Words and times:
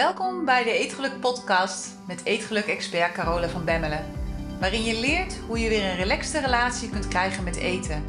Welkom 0.00 0.44
bij 0.44 0.64
de 0.64 0.72
Eetgeluk 0.72 1.20
podcast 1.20 1.88
met 2.06 2.24
Eetgeluk-expert 2.24 3.12
Carola 3.12 3.48
van 3.48 3.64
Bemmelen. 3.64 4.04
Waarin 4.60 4.84
je 4.84 5.00
leert 5.00 5.36
hoe 5.36 5.58
je 5.58 5.68
weer 5.68 5.84
een 5.84 5.96
relaxte 5.96 6.40
relatie 6.40 6.90
kunt 6.90 7.08
krijgen 7.08 7.44
met 7.44 7.56
eten. 7.56 8.04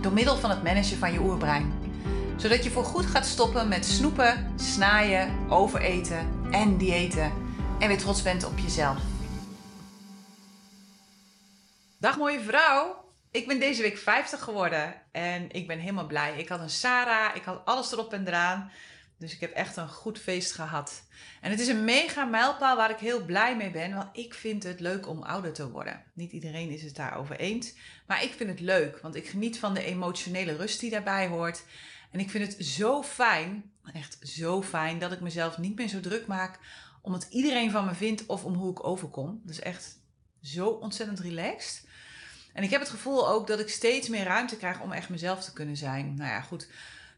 Door 0.00 0.12
middel 0.12 0.36
van 0.36 0.50
het 0.50 0.62
managen 0.62 0.98
van 0.98 1.12
je 1.12 1.20
oerbrein. 1.20 1.72
Zodat 2.36 2.64
je 2.64 2.70
voor 2.70 2.84
goed 2.84 3.06
gaat 3.06 3.26
stoppen 3.26 3.68
met 3.68 3.84
snoepen, 3.84 4.52
snaaien, 4.56 5.50
overeten 5.50 6.48
en 6.50 6.78
diëten. 6.78 7.32
En 7.78 7.88
weer 7.88 7.98
trots 7.98 8.22
bent 8.22 8.44
op 8.44 8.58
jezelf. 8.58 8.98
Dag 11.98 12.18
mooie 12.18 12.40
vrouw! 12.40 13.04
Ik 13.30 13.46
ben 13.46 13.60
deze 13.60 13.82
week 13.82 13.98
50 13.98 14.40
geworden 14.40 14.94
en 15.12 15.50
ik 15.50 15.66
ben 15.66 15.78
helemaal 15.78 16.06
blij. 16.06 16.38
Ik 16.38 16.48
had 16.48 16.60
een 16.60 16.70
Sarah, 16.70 17.36
ik 17.36 17.44
had 17.44 17.60
alles 17.64 17.92
erop 17.92 18.12
en 18.12 18.26
eraan. 18.26 18.70
Dus 19.18 19.32
ik 19.32 19.40
heb 19.40 19.52
echt 19.52 19.76
een 19.76 19.88
goed 19.88 20.18
feest 20.18 20.52
gehad. 20.52 21.02
En 21.40 21.50
het 21.50 21.60
is 21.60 21.68
een 21.68 21.84
mega 21.84 22.24
mijlpaal 22.24 22.76
waar 22.76 22.90
ik 22.90 22.98
heel 22.98 23.24
blij 23.24 23.56
mee 23.56 23.70
ben, 23.70 23.94
want 23.94 24.08
ik 24.12 24.34
vind 24.34 24.62
het 24.62 24.80
leuk 24.80 25.08
om 25.08 25.22
ouder 25.22 25.52
te 25.52 25.70
worden. 25.70 26.02
Niet 26.12 26.32
iedereen 26.32 26.70
is 26.70 26.82
het 26.82 26.96
daarover 26.96 27.36
eens, 27.36 27.74
maar 28.06 28.22
ik 28.22 28.32
vind 28.32 28.50
het 28.50 28.60
leuk, 28.60 28.98
want 28.98 29.14
ik 29.14 29.28
geniet 29.28 29.58
van 29.58 29.74
de 29.74 29.84
emotionele 29.84 30.56
rust 30.56 30.80
die 30.80 30.90
daarbij 30.90 31.26
hoort. 31.26 31.64
En 32.10 32.20
ik 32.20 32.30
vind 32.30 32.46
het 32.46 32.66
zo 32.66 33.02
fijn, 33.02 33.72
echt 33.92 34.18
zo 34.20 34.62
fijn, 34.62 34.98
dat 34.98 35.12
ik 35.12 35.20
mezelf 35.20 35.58
niet 35.58 35.76
meer 35.76 35.88
zo 35.88 36.00
druk 36.00 36.26
maak 36.26 36.58
om 37.02 37.12
wat 37.12 37.26
iedereen 37.30 37.70
van 37.70 37.84
me 37.84 37.94
vindt 37.94 38.26
of 38.26 38.44
om 38.44 38.54
hoe 38.54 38.70
ik 38.70 38.86
overkom. 38.86 39.40
Dus 39.44 39.58
echt 39.58 39.98
zo 40.42 40.66
ontzettend 40.68 41.20
relaxed. 41.20 41.86
En 42.52 42.62
ik 42.62 42.70
heb 42.70 42.80
het 42.80 42.90
gevoel 42.90 43.28
ook 43.28 43.46
dat 43.46 43.60
ik 43.60 43.68
steeds 43.68 44.08
meer 44.08 44.24
ruimte 44.24 44.56
krijg 44.56 44.80
om 44.80 44.92
echt 44.92 45.08
mezelf 45.08 45.44
te 45.44 45.52
kunnen 45.52 45.76
zijn. 45.76 46.14
Nou 46.14 46.30
ja, 46.30 46.40
goed 46.40 46.68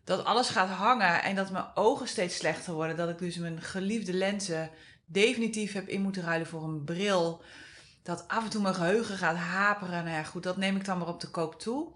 dat 0.07 0.25
alles 0.25 0.49
gaat 0.49 0.69
hangen 0.69 1.23
en 1.23 1.35
dat 1.35 1.51
mijn 1.51 1.65
ogen 1.75 2.09
steeds 2.09 2.37
slechter 2.37 2.73
worden. 2.73 2.97
Dat 2.97 3.09
ik 3.09 3.19
dus 3.19 3.37
mijn 3.37 3.63
geliefde 3.63 4.13
lenzen 4.13 4.71
definitief 5.05 5.73
heb 5.73 5.89
in 5.89 6.01
moeten 6.01 6.23
ruilen 6.23 6.47
voor 6.47 6.65
een 6.65 6.85
bril. 6.85 7.43
Dat 8.03 8.29
af 8.29 8.45
en 8.45 8.51
toe 8.51 8.63
mijn 8.63 8.75
geheugen 8.75 9.17
gaat 9.17 9.37
haperen. 9.37 10.05
Nou 10.05 10.25
goed, 10.25 10.43
dat 10.43 10.57
neem 10.57 10.77
ik 10.77 10.85
dan 10.85 10.99
maar 10.99 11.09
op 11.09 11.21
de 11.21 11.31
koop 11.31 11.61
toe. 11.61 11.93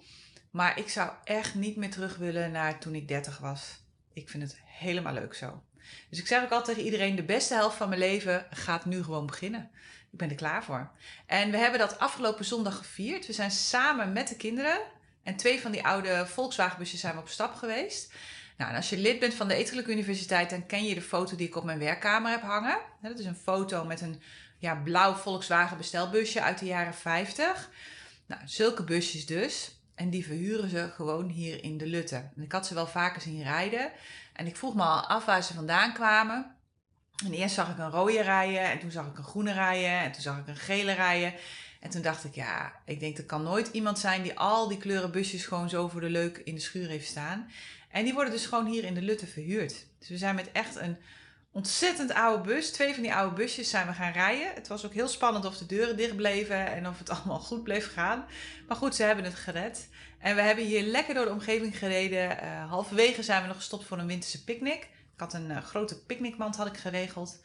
Maar 0.50 0.78
ik 0.78 0.88
zou 0.88 1.10
echt 1.24 1.54
niet 1.54 1.76
meer 1.76 1.90
terug 1.90 2.16
willen 2.16 2.50
naar 2.50 2.78
toen 2.78 2.94
ik 2.94 3.08
30 3.08 3.38
was. 3.38 3.80
Ik 4.12 4.28
vind 4.28 4.42
het 4.42 4.60
helemaal 4.64 5.12
leuk 5.12 5.34
zo. 5.34 5.62
Dus 6.08 6.18
ik 6.18 6.26
zeg 6.26 6.42
ook 6.42 6.50
altijd 6.50 6.76
tegen 6.76 6.90
iedereen: 6.90 7.16
de 7.16 7.22
beste 7.22 7.54
helft 7.54 7.76
van 7.76 7.88
mijn 7.88 8.00
leven 8.00 8.46
gaat 8.50 8.84
nu 8.84 9.02
gewoon 9.02 9.26
beginnen. 9.26 9.70
Ik 10.12 10.18
ben 10.18 10.30
er 10.30 10.34
klaar 10.34 10.64
voor. 10.64 10.90
En 11.26 11.50
we 11.50 11.56
hebben 11.56 11.78
dat 11.78 11.98
afgelopen 11.98 12.44
zondag 12.44 12.76
gevierd. 12.76 13.26
We 13.26 13.32
zijn 13.32 13.50
samen 13.50 14.12
met 14.12 14.28
de 14.28 14.36
kinderen 14.36 14.80
en 15.22 15.36
twee 15.36 15.60
van 15.60 15.70
die 15.70 15.86
oude 15.86 16.26
Volkswagenbusjes 16.26 17.00
zijn 17.00 17.14
we 17.14 17.20
op 17.20 17.28
stap 17.28 17.54
geweest. 17.54 18.12
Nou, 18.56 18.74
als 18.74 18.90
je 18.90 18.98
lid 18.98 19.18
bent 19.18 19.34
van 19.34 19.48
de 19.48 19.54
Etelijke 19.54 19.90
Universiteit, 19.90 20.50
dan 20.50 20.66
ken 20.66 20.84
je 20.84 20.94
de 20.94 21.02
foto 21.02 21.36
die 21.36 21.46
ik 21.46 21.56
op 21.56 21.64
mijn 21.64 21.78
werkkamer 21.78 22.30
heb 22.30 22.42
hangen. 22.42 22.78
Dat 23.02 23.18
is 23.18 23.24
een 23.24 23.36
foto 23.36 23.84
met 23.84 24.00
een 24.00 24.22
ja, 24.58 24.74
blauw 24.74 25.14
Volkswagen 25.14 25.76
bestelbusje 25.76 26.42
uit 26.42 26.58
de 26.58 26.66
jaren 26.66 26.94
50. 26.94 27.70
Nou, 28.26 28.42
zulke 28.44 28.84
busjes 28.84 29.26
dus. 29.26 29.78
En 29.94 30.10
die 30.10 30.24
verhuren 30.24 30.70
ze 30.70 30.90
gewoon 30.94 31.28
hier 31.28 31.64
in 31.64 31.78
de 31.78 31.86
Lutte. 31.86 32.16
En 32.36 32.42
ik 32.42 32.52
had 32.52 32.66
ze 32.66 32.74
wel 32.74 32.86
vaker 32.86 33.20
zien 33.20 33.42
rijden. 33.42 33.90
En 34.32 34.46
ik 34.46 34.56
vroeg 34.56 34.74
me 34.74 34.82
al 34.82 35.06
af 35.06 35.24
waar 35.24 35.42
ze 35.42 35.54
vandaan 35.54 35.92
kwamen. 35.92 36.56
En 37.24 37.32
eerst 37.32 37.54
zag 37.54 37.70
ik 37.70 37.78
een 37.78 37.90
rode 37.90 38.22
rijden. 38.22 38.62
En 38.62 38.78
toen 38.78 38.90
zag 38.90 39.06
ik 39.06 39.18
een 39.18 39.24
groene 39.24 39.52
rijden. 39.52 39.90
En 39.90 40.12
toen 40.12 40.22
zag 40.22 40.38
ik 40.38 40.46
een 40.46 40.56
gele 40.56 40.92
rijden. 40.92 41.34
En 41.80 41.90
toen 41.90 42.02
dacht 42.02 42.24
ik, 42.24 42.34
ja, 42.34 42.72
ik 42.84 43.00
denk 43.00 43.18
er 43.18 43.24
kan 43.24 43.42
nooit 43.42 43.68
iemand 43.72 43.98
zijn 43.98 44.22
die 44.22 44.38
al 44.38 44.68
die 44.68 44.78
kleuren 44.78 45.10
busjes 45.10 45.46
gewoon 45.46 45.68
zo 45.68 45.88
voor 45.88 46.00
de 46.00 46.10
leuk 46.10 46.40
in 46.44 46.54
de 46.54 46.60
schuur 46.60 46.88
heeft 46.88 47.08
staan. 47.08 47.50
En 47.90 48.04
die 48.04 48.14
worden 48.14 48.32
dus 48.32 48.46
gewoon 48.46 48.66
hier 48.66 48.84
in 48.84 48.94
de 48.94 49.02
Lutte 49.02 49.26
verhuurd. 49.26 49.86
Dus 49.98 50.08
we 50.08 50.18
zijn 50.18 50.34
met 50.34 50.52
echt 50.52 50.76
een 50.76 50.96
ontzettend 51.52 52.12
oude 52.12 52.42
bus, 52.42 52.70
twee 52.70 52.94
van 52.94 53.02
die 53.02 53.14
oude 53.14 53.34
busjes 53.34 53.70
zijn 53.70 53.86
we 53.86 53.92
gaan 53.92 54.12
rijden. 54.12 54.54
Het 54.54 54.68
was 54.68 54.86
ook 54.86 54.92
heel 54.92 55.08
spannend 55.08 55.44
of 55.44 55.56
de 55.56 55.66
deuren 55.66 55.96
dicht 55.96 56.16
bleven 56.16 56.66
en 56.66 56.88
of 56.88 56.98
het 56.98 57.10
allemaal 57.14 57.40
goed 57.40 57.62
bleef 57.62 57.92
gaan. 57.92 58.24
Maar 58.68 58.76
goed, 58.76 58.94
ze 58.94 59.02
hebben 59.02 59.24
het 59.24 59.34
gered. 59.34 59.88
En 60.18 60.34
we 60.34 60.42
hebben 60.42 60.64
hier 60.64 60.82
lekker 60.82 61.14
door 61.14 61.24
de 61.24 61.30
omgeving 61.30 61.78
gereden. 61.78 62.30
Uh, 62.30 62.70
halverwege 62.70 63.22
zijn 63.22 63.42
we 63.42 63.48
nog 63.48 63.56
gestopt 63.56 63.84
voor 63.84 63.98
een 63.98 64.06
winterse 64.06 64.44
picknick. 64.44 64.82
Ik 65.14 65.20
had 65.26 65.34
een 65.34 65.50
uh, 65.50 65.62
grote 65.62 66.02
picknickmand 66.02 66.56
had 66.56 66.66
ik 66.66 66.76
geregeld. 66.76 67.40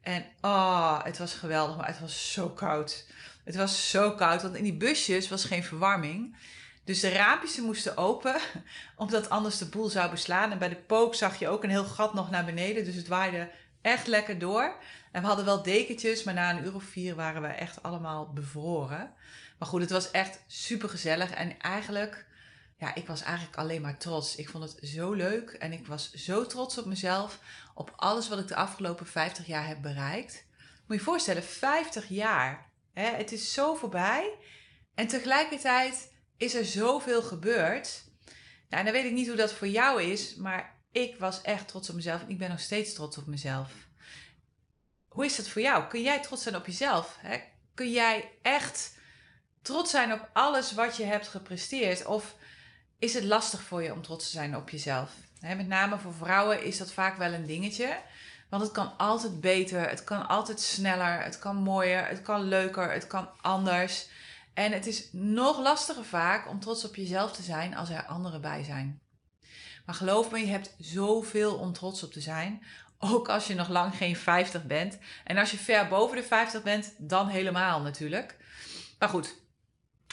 En 0.00 0.24
oh, 0.40 1.04
het 1.04 1.18
was 1.18 1.34
geweldig, 1.34 1.76
maar 1.76 1.86
het 1.86 2.00
was 2.00 2.32
zo 2.32 2.48
koud. 2.48 3.06
Het 3.44 3.56
was 3.56 3.90
zo 3.90 4.12
koud, 4.12 4.42
want 4.42 4.54
in 4.54 4.62
die 4.62 4.76
busjes 4.76 5.28
was 5.28 5.44
geen 5.44 5.64
verwarming. 5.64 6.36
Dus 6.84 7.00
de 7.00 7.08
raampjes 7.08 7.60
moesten 7.60 7.96
open, 7.96 8.40
omdat 8.96 9.30
anders 9.30 9.58
de 9.58 9.68
boel 9.68 9.88
zou 9.88 10.10
beslaan. 10.10 10.50
En 10.50 10.58
bij 10.58 10.68
de 10.68 10.76
pook 10.76 11.14
zag 11.14 11.38
je 11.38 11.48
ook 11.48 11.62
een 11.62 11.70
heel 11.70 11.84
gat 11.84 12.14
nog 12.14 12.30
naar 12.30 12.44
beneden. 12.44 12.84
Dus 12.84 12.94
het 12.94 13.08
waaide 13.08 13.50
echt 13.80 14.06
lekker 14.06 14.38
door. 14.38 14.76
En 15.12 15.20
we 15.20 15.26
hadden 15.26 15.44
wel 15.44 15.62
dekentjes, 15.62 16.22
maar 16.22 16.34
na 16.34 16.50
een 16.50 16.64
uur 16.64 16.74
of 16.74 16.84
vier 16.84 17.14
waren 17.14 17.42
we 17.42 17.48
echt 17.48 17.82
allemaal 17.82 18.32
bevroren. 18.32 19.12
Maar 19.58 19.68
goed, 19.68 19.80
het 19.80 19.90
was 19.90 20.10
echt 20.10 20.40
super 20.46 20.88
gezellig. 20.88 21.30
En 21.30 21.60
eigenlijk, 21.60 22.26
ja, 22.78 22.94
ik 22.94 23.06
was 23.06 23.22
eigenlijk 23.22 23.56
alleen 23.56 23.82
maar 23.82 23.98
trots. 23.98 24.36
Ik 24.36 24.48
vond 24.48 24.64
het 24.64 24.88
zo 24.88 25.12
leuk 25.12 25.50
en 25.50 25.72
ik 25.72 25.86
was 25.86 26.12
zo 26.12 26.46
trots 26.46 26.78
op 26.78 26.84
mezelf. 26.84 27.38
Op 27.74 27.92
alles 27.96 28.28
wat 28.28 28.38
ik 28.38 28.48
de 28.48 28.56
afgelopen 28.56 29.06
50 29.06 29.46
jaar 29.46 29.66
heb 29.66 29.82
bereikt. 29.82 30.44
Moet 30.58 30.86
je 30.86 30.94
je 30.94 31.00
voorstellen, 31.00 31.42
50 31.42 32.08
jaar. 32.08 32.70
Hè, 32.92 33.06
het 33.06 33.32
is 33.32 33.52
zo 33.52 33.74
voorbij. 33.74 34.38
En 34.94 35.06
tegelijkertijd 35.06 36.12
is 36.36 36.54
er 36.54 36.64
zoveel 36.64 37.22
gebeurd. 37.22 38.04
Nou, 38.68 38.84
dan 38.84 38.92
weet 38.92 39.04
ik 39.04 39.12
niet 39.12 39.26
hoe 39.26 39.36
dat 39.36 39.52
voor 39.52 39.68
jou 39.68 40.02
is, 40.02 40.34
maar 40.34 40.80
ik 40.92 41.16
was 41.18 41.42
echt 41.42 41.68
trots 41.68 41.88
op 41.88 41.94
mezelf 41.94 42.22
en 42.22 42.28
ik 42.28 42.38
ben 42.38 42.50
nog 42.50 42.60
steeds 42.60 42.92
trots 42.92 43.18
op 43.18 43.26
mezelf. 43.26 43.72
Hoe 45.08 45.24
is 45.24 45.36
dat 45.36 45.48
voor 45.48 45.62
jou? 45.62 45.86
Kun 45.86 46.02
jij 46.02 46.20
trots 46.20 46.42
zijn 46.42 46.56
op 46.56 46.66
jezelf? 46.66 47.16
Hè? 47.20 47.38
Kun 47.74 47.90
jij 47.90 48.30
echt 48.42 48.94
trots 49.62 49.90
zijn 49.90 50.12
op 50.12 50.30
alles 50.32 50.72
wat 50.72 50.96
je 50.96 51.04
hebt 51.04 51.28
gepresteerd? 51.28 52.06
Of 52.06 52.36
is 52.98 53.14
het 53.14 53.24
lastig 53.24 53.62
voor 53.62 53.82
je 53.82 53.92
om 53.92 54.02
trots 54.02 54.24
te 54.24 54.30
zijn 54.30 54.56
op 54.56 54.70
jezelf? 54.70 55.10
met 55.40 55.66
name 55.66 55.98
voor 55.98 56.14
vrouwen 56.14 56.64
is 56.64 56.78
dat 56.78 56.92
vaak 56.92 57.16
wel 57.16 57.32
een 57.32 57.46
dingetje. 57.46 57.98
Want 58.52 58.64
het 58.64 58.72
kan 58.72 58.96
altijd 58.96 59.40
beter, 59.40 59.88
het 59.88 60.04
kan 60.04 60.28
altijd 60.28 60.60
sneller, 60.60 61.22
het 61.22 61.38
kan 61.38 61.56
mooier, 61.56 62.06
het 62.06 62.22
kan 62.22 62.42
leuker, 62.42 62.92
het 62.92 63.06
kan 63.06 63.28
anders. 63.40 64.08
En 64.54 64.72
het 64.72 64.86
is 64.86 65.08
nog 65.12 65.58
lastiger 65.58 66.04
vaak 66.04 66.48
om 66.48 66.60
trots 66.60 66.84
op 66.84 66.96
jezelf 66.96 67.32
te 67.32 67.42
zijn 67.42 67.76
als 67.76 67.90
er 67.90 68.06
anderen 68.06 68.40
bij 68.40 68.64
zijn. 68.64 69.00
Maar 69.86 69.94
geloof 69.94 70.30
me, 70.30 70.38
je 70.38 70.46
hebt 70.46 70.74
zoveel 70.78 71.54
om 71.54 71.72
trots 71.72 72.02
op 72.02 72.12
te 72.12 72.20
zijn. 72.20 72.62
Ook 72.98 73.28
als 73.28 73.46
je 73.46 73.54
nog 73.54 73.68
lang 73.68 73.96
geen 73.96 74.16
50 74.16 74.66
bent. 74.66 74.98
En 75.24 75.38
als 75.38 75.50
je 75.50 75.56
ver 75.56 75.88
boven 75.88 76.16
de 76.16 76.22
50 76.22 76.62
bent, 76.62 76.94
dan 76.98 77.28
helemaal 77.28 77.80
natuurlijk. 77.80 78.36
Maar 78.98 79.08
goed, 79.08 79.34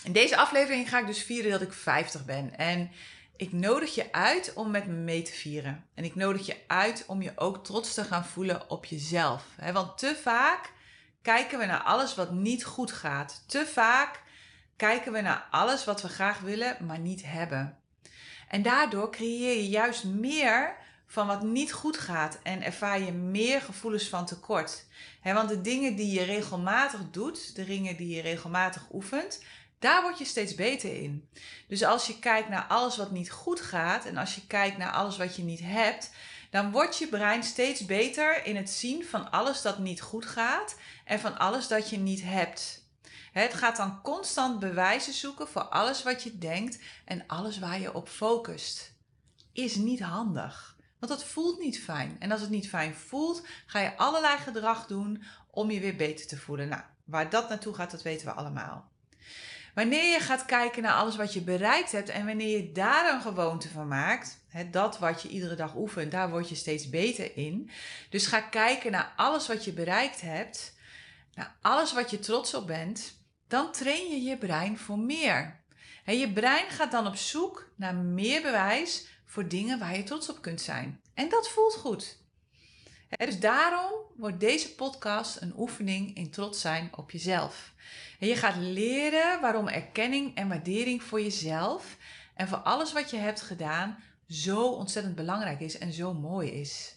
in 0.04 0.14
deze 0.14 0.38
aflevering 0.38 0.90
ga 0.90 1.00
ik 1.00 1.08
dus 1.08 1.24
vieren 1.24 1.52
dat 1.52 1.62
ik 1.62 1.74
50 1.74 2.26
ben. 2.26 2.58
En 2.58 2.92
ik 3.40 3.52
nodig 3.52 3.96
je 3.96 4.12
uit 4.12 4.54
om 4.54 4.72
met 4.72 4.88
me 4.88 4.94
mee 4.94 5.22
te 5.22 5.32
vieren. 5.32 5.86
En 5.94 6.04
ik 6.04 6.16
nodig 6.16 6.46
je 6.46 6.58
uit 6.68 7.04
om 7.08 7.22
je 7.22 7.32
ook 7.36 7.64
trots 7.64 7.94
te 7.94 8.04
gaan 8.04 8.26
voelen 8.26 8.70
op 8.70 8.86
jezelf. 8.86 9.44
Want 9.74 9.98
te 9.98 10.20
vaak 10.24 10.74
kijken 11.22 11.60
we 11.60 11.66
naar 11.66 11.82
alles 11.82 12.16
wat 12.16 12.32
niet 12.32 12.66
goed 12.66 12.92
gaat. 12.92 13.44
Te 13.48 13.66
vaak 13.66 14.22
kijken 14.76 15.12
we 15.12 15.22
naar 15.22 15.48
alles 15.52 15.86
wat 15.86 16.02
we 16.02 16.08
graag 16.08 16.40
willen, 16.40 16.78
maar 16.86 17.00
niet 17.00 17.22
hebben. 17.26 17.78
En 18.48 18.62
daardoor 18.62 19.12
creëer 19.12 19.56
je 19.56 19.70
juist 19.70 20.04
meer 20.04 20.76
van 21.06 21.28
wat 21.28 21.44
niet 21.44 21.74
goed 21.74 21.98
gaat 21.98 22.40
en 22.44 22.64
ervaar 22.64 23.02
je 23.02 23.12
meer 23.12 23.62
gevoelens 23.62 24.10
van 24.10 24.26
tekort. 24.26 24.86
want 25.24 25.50
de 25.50 25.62
dingen 25.62 25.96
die 25.96 26.20
je 26.20 26.24
regelmatig 26.24 27.02
doet, 27.12 27.56
de 27.56 27.66
dingen 27.66 27.98
die 27.98 28.16
je 28.16 28.22
regelmatig 28.22 28.88
oefent, 28.92 29.44
daar 29.80 30.02
word 30.02 30.18
je 30.18 30.26
steeds 30.26 30.56
beter 30.56 31.02
in. 31.02 31.30
Dus 31.68 31.84
als 31.84 32.08
je 32.08 32.20
kijkt 32.20 32.50
naar 32.50 32.66
alles 32.68 32.98
wat 32.98 33.12
niet 33.12 33.32
goed 33.32 33.62
gaat 33.62 34.06
en 34.06 34.18
als 34.18 34.36
je 34.36 34.48
kijkt 34.48 34.78
naar 34.78 34.92
alles 34.92 35.18
wat 35.18 35.36
je 35.36 35.44
niet 35.44 35.62
hebt, 35.64 36.12
dan 36.50 36.72
wordt 36.72 36.98
je 36.98 37.08
brein 37.08 37.44
steeds 37.44 37.86
beter 37.86 38.46
in 38.46 38.56
het 38.56 38.70
zien 38.70 39.06
van 39.06 39.32
alles 39.32 39.62
dat 39.62 39.80
niet 39.80 40.02
goed 40.02 40.26
gaat 40.26 40.76
en 41.06 41.20
van 41.20 41.38
alles 41.38 41.68
dat 41.68 41.90
je 41.90 41.98
niet 41.98 42.22
hebt. 42.24 42.88
Het 43.32 43.54
gaat 43.54 43.76
dan 43.76 44.02
constant 44.02 44.60
bewijzen 44.60 45.14
zoeken 45.14 45.48
voor 45.48 45.64
alles 45.64 46.04
wat 46.04 46.24
je 46.24 46.38
denkt 46.38 46.80
en 47.06 47.24
alles 47.28 47.60
waar 47.60 47.80
je 47.80 47.94
op 47.94 48.10
focust. 48.10 48.94
Is 49.54 49.76
niet 49.76 50.00
handig. 50.00 50.78
Want 51.00 51.12
dat 51.12 51.24
voelt 51.24 51.60
niet 51.60 51.80
fijn. 51.84 52.16
En 52.20 52.32
als 52.32 52.42
het 52.42 52.50
niet 52.50 52.70
fijn 52.70 52.96
voelt, 52.96 53.46
ga 53.66 53.80
je 53.80 53.98
allerlei 53.98 54.38
gedrag 54.38 54.88
doen 54.88 55.24
om 55.52 55.72
je 55.72 55.80
weer 55.80 55.96
beter 55.96 56.28
te 56.28 56.38
voelen. 56.38 56.68
Nou, 56.68 56.82
waar 57.04 57.30
dat 57.30 57.50
naartoe 57.50 57.74
gaat, 57.74 57.92
dat 57.92 58.02
weten 58.02 58.26
we 58.28 58.34
allemaal. 58.34 58.89
Wanneer 59.80 60.12
je 60.12 60.20
gaat 60.20 60.46
kijken 60.46 60.82
naar 60.82 60.94
alles 60.94 61.16
wat 61.16 61.34
je 61.34 61.42
bereikt 61.42 61.92
hebt 61.92 62.10
en 62.10 62.26
wanneer 62.26 62.58
je 62.58 62.72
daar 62.72 63.14
een 63.14 63.22
gewoonte 63.22 63.70
van 63.70 63.88
maakt, 63.88 64.40
hè, 64.48 64.70
dat 64.70 65.00
wat 65.00 65.22
je 65.22 65.30
iedere 65.30 65.56
dag 65.56 65.76
oefent, 65.76 66.12
daar 66.12 66.30
word 66.30 66.50
je 66.50 66.56
steeds 66.56 66.90
beter 66.90 67.38
in. 67.38 67.70
Dus 68.10 68.26
ga 68.26 68.42
kijken 68.42 68.92
naar 68.92 69.14
alles 69.16 69.48
wat 69.48 69.66
je 69.66 69.72
bereikt 69.72 70.22
hebt, 70.22 70.76
naar 71.34 71.56
alles 71.62 71.94
wat 71.94 72.10
je 72.10 72.20
trots 72.20 72.54
op 72.54 72.68
bent, 72.68 73.18
dan 73.48 73.72
train 73.72 74.10
je 74.10 74.22
je 74.22 74.38
brein 74.38 74.78
voor 74.78 75.00
meer. 75.00 75.60
En 76.06 76.18
je 76.18 76.34
brein 76.34 76.70
gaat 76.70 76.92
dan 76.92 77.08
op 77.08 77.16
zoek 77.16 77.72
naar 77.76 77.96
meer 77.96 78.42
bewijs 78.42 79.08
voor 79.26 79.48
dingen 79.48 79.80
waar 79.80 79.98
je 79.98 80.04
trots 80.04 80.30
op 80.30 80.42
kunt 80.42 80.62
zijn. 80.62 81.02
En 81.14 81.30
dat 81.30 81.50
voelt 81.50 81.76
goed. 81.76 82.18
Dus 83.18 83.40
daarom 83.40 83.92
wordt 84.16 84.40
deze 84.40 84.76
podcast 84.76 85.42
een 85.42 85.54
oefening 85.58 86.16
in 86.16 86.30
trots 86.30 86.62
zijn 86.62 86.90
op 86.96 87.12
jezelf. 87.12 87.74
En 88.20 88.28
je 88.28 88.36
gaat 88.36 88.56
leren 88.56 89.42
waarom 89.42 89.68
erkenning 89.68 90.36
en 90.36 90.48
waardering 90.48 91.04
voor 91.04 91.22
jezelf 91.22 91.98
en 92.34 92.48
voor 92.48 92.58
alles 92.58 92.94
wat 92.94 93.10
je 93.10 93.18
hebt 93.18 93.42
gedaan 93.42 94.04
zo 94.28 94.68
ontzettend 94.68 95.16
belangrijk 95.16 95.60
is 95.60 95.78
en 95.78 95.94
zo 95.94 96.14
mooi 96.14 96.50
is. 96.50 96.96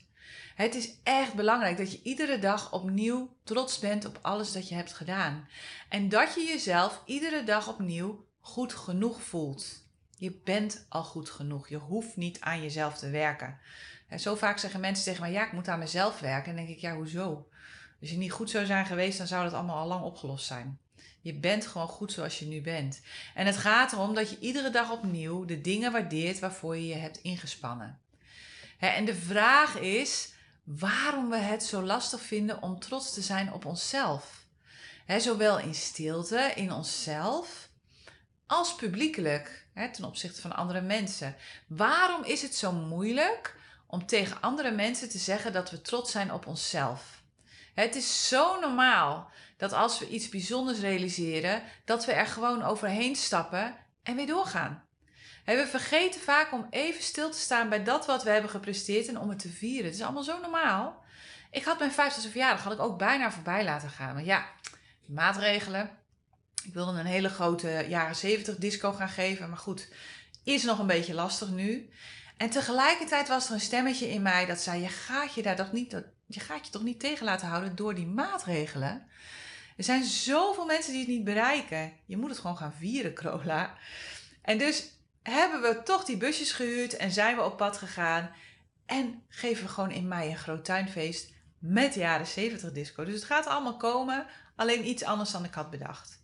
Het 0.55 0.75
is 0.75 0.95
echt 1.03 1.35
belangrijk 1.35 1.77
dat 1.77 1.93
je 1.93 2.01
iedere 2.03 2.39
dag 2.39 2.73
opnieuw 2.73 3.37
trots 3.45 3.79
bent 3.79 4.05
op 4.05 4.19
alles 4.23 4.53
dat 4.53 4.69
je 4.69 4.75
hebt 4.75 4.93
gedaan. 4.93 5.49
En 5.89 6.09
dat 6.09 6.35
je 6.35 6.45
jezelf 6.45 7.03
iedere 7.07 7.45
dag 7.45 7.69
opnieuw 7.69 8.27
goed 8.41 8.73
genoeg 8.73 9.23
voelt. 9.23 9.83
Je 10.19 10.41
bent 10.45 10.87
al 10.89 11.05
goed 11.05 11.31
genoeg. 11.31 11.69
Je 11.69 11.77
hoeft 11.77 12.17
niet 12.17 12.41
aan 12.41 12.63
jezelf 12.63 12.99
te 12.99 13.11
werken. 13.11 13.59
En 14.13 14.21
zo 14.21 14.35
vaak 14.35 14.59
zeggen 14.59 14.81
mensen 14.81 15.05
tegen 15.05 15.21
mij: 15.21 15.33
Ja, 15.33 15.47
ik 15.47 15.53
moet 15.53 15.69
aan 15.69 15.79
mezelf 15.79 16.21
werken. 16.21 16.51
En 16.51 16.57
dan 16.57 16.65
denk 16.65 16.77
ik: 16.77 16.83
Ja, 16.83 16.95
hoezo? 16.95 17.49
Als 18.01 18.11
je 18.11 18.17
niet 18.17 18.33
goed 18.33 18.51
zou 18.51 18.67
zijn 18.67 18.87
geweest, 18.87 19.19
dan 19.19 19.27
zou 19.27 19.45
dat 19.45 19.53
allemaal 19.53 19.79
al 19.79 19.87
lang 19.87 20.03
opgelost 20.03 20.47
zijn. 20.47 20.79
Je 21.21 21.35
bent 21.35 21.67
gewoon 21.67 21.89
goed 21.89 22.13
zoals 22.13 22.39
je 22.39 22.47
nu 22.47 22.61
bent. 22.61 23.01
En 23.35 23.47
het 23.47 23.57
gaat 23.57 23.93
erom 23.93 24.15
dat 24.15 24.31
je 24.31 24.39
iedere 24.39 24.71
dag 24.71 24.91
opnieuw 24.91 25.45
de 25.45 25.61
dingen 25.61 25.93
waardeert 25.93 26.39
waarvoor 26.39 26.77
je 26.77 26.87
je 26.87 26.95
hebt 26.95 27.17
ingespannen. 27.17 28.01
en 28.79 29.05
de 29.05 29.15
vraag 29.15 29.79
is 29.79 30.33
waarom 30.65 31.31
we 31.31 31.37
het 31.37 31.65
zo 31.65 31.83
lastig 31.83 32.21
vinden 32.21 32.63
om 32.63 32.81
trots 32.81 33.15
te 33.15 33.21
zijn 33.21 33.53
op 33.53 33.65
onszelf. 33.65 34.47
zowel 35.19 35.59
in 35.59 35.75
stilte, 35.75 36.53
in 36.55 36.73
onszelf, 36.73 37.69
als 38.47 38.75
publiekelijk 38.75 39.67
ten 39.93 40.05
opzichte 40.05 40.41
van 40.41 40.57
andere 40.57 40.81
mensen. 40.81 41.37
Waarom 41.67 42.25
is 42.25 42.43
het 42.43 42.55
zo 42.55 42.73
moeilijk 42.73 43.61
om 43.93 44.07
tegen 44.07 44.41
andere 44.41 44.71
mensen 44.71 45.09
te 45.09 45.19
zeggen 45.19 45.53
dat 45.53 45.71
we 45.71 45.81
trots 45.81 46.11
zijn 46.11 46.33
op 46.33 46.47
onszelf? 46.47 47.23
Het 47.75 47.95
is 47.95 48.29
zo 48.29 48.61
normaal 48.61 49.31
dat 49.57 49.73
als 49.73 49.99
we 49.99 50.09
iets 50.09 50.29
bijzonders 50.29 50.79
realiseren, 50.79 51.63
dat 51.85 52.05
we 52.05 52.13
er 52.13 52.27
gewoon 52.27 52.63
overheen 52.63 53.17
stappen 53.17 53.77
en 54.03 54.17
weer 54.17 54.27
doorgaan. 54.27 54.85
We 55.45 55.67
vergeten 55.67 56.21
vaak 56.21 56.53
om 56.53 56.67
even 56.71 57.03
stil 57.03 57.31
te 57.31 57.39
staan 57.39 57.69
bij 57.69 57.85
dat 57.85 58.07
wat 58.07 58.23
we 58.23 58.31
hebben 58.31 58.51
gepresteerd 58.51 59.09
en 59.09 59.19
om 59.19 59.29
het 59.29 59.39
te 59.39 59.49
vieren. 59.49 59.85
Het 59.85 59.95
is 59.95 60.03
allemaal 60.03 60.23
zo 60.23 60.41
normaal. 60.41 61.05
Ik 61.51 61.65
had 61.65 61.79
mijn 61.79 61.93
50ste 61.93 62.31
verjaardag 62.31 62.65
had 62.65 62.73
ik 62.73 62.81
ook 62.81 62.99
bijna 62.99 63.33
voorbij 63.33 63.65
laten 63.65 63.91
gaan. 63.91 64.15
Maar 64.15 64.25
ja, 64.25 64.47
maatregelen. 65.07 65.91
Ik 66.65 66.75
wilde 66.75 66.99
een 66.99 67.07
hele 67.07 67.29
grote 67.29 67.85
jaren 67.89 68.17
70 68.17 68.57
disco 68.57 68.93
gaan 68.93 69.09
geven. 69.09 69.49
Maar 69.49 69.59
goed, 69.59 69.89
is 70.45 70.63
nog 70.63 70.79
een 70.79 70.87
beetje 70.87 71.15
lastig 71.15 71.51
nu. 71.51 71.91
En 72.37 72.51
tegelijkertijd 72.51 73.29
was 73.29 73.49
er 73.49 73.55
een 73.55 73.61
stemmetje 73.61 74.11
in 74.11 74.23
mij 74.23 74.47
dat 74.47 74.61
zei: 74.61 74.83
Je 74.83 74.89
gaat 74.89 75.35
je 75.35 75.43
daar 75.43 75.57
toch 75.57 75.73
niet, 75.73 76.03
je 76.27 76.41
gaat 76.41 76.67
je 76.67 76.73
toch 76.73 76.83
niet 76.83 77.01
tegen 77.01 77.25
laten 77.25 77.49
houden 77.49 77.77
door 77.77 77.95
die 77.95 78.07
maatregelen. 78.07 79.07
Er 79.77 79.85
zijn 79.85 80.05
zoveel 80.05 80.67
mensen 80.67 80.93
die 80.93 81.01
het 81.01 81.11
niet 81.11 81.25
bereiken. 81.25 81.93
Je 82.07 82.17
moet 82.17 82.31
het 82.31 82.39
gewoon 82.39 82.57
gaan 82.57 82.75
vieren, 82.79 83.15
Crola. 83.15 83.75
En 84.43 84.59
dus 84.59 84.91
hebben 85.23 85.61
we 85.61 85.83
toch 85.83 86.05
die 86.05 86.17
busjes 86.17 86.53
gehuurd 86.53 86.97
en 86.97 87.11
zijn 87.11 87.37
we 87.37 87.43
op 87.43 87.57
pad 87.57 87.77
gegaan. 87.77 88.31
En 88.87 89.23
geven 89.29 89.65
we 89.65 89.71
gewoon 89.71 89.91
in 89.91 90.09
mei 90.09 90.31
een 90.31 90.37
groot 90.37 90.65
tuinfeest 90.65 91.33
met 91.59 91.95
jaren 91.95 92.27
70 92.27 92.73
disco. 92.73 93.05
Dus 93.05 93.15
het 93.15 93.25
gaat 93.25 93.47
allemaal 93.47 93.77
komen, 93.77 94.27
alleen 94.57 94.87
iets 94.87 95.05
anders 95.05 95.31
dan 95.31 95.45
ik 95.45 95.55
had 95.55 95.71
bedacht. 95.71 96.22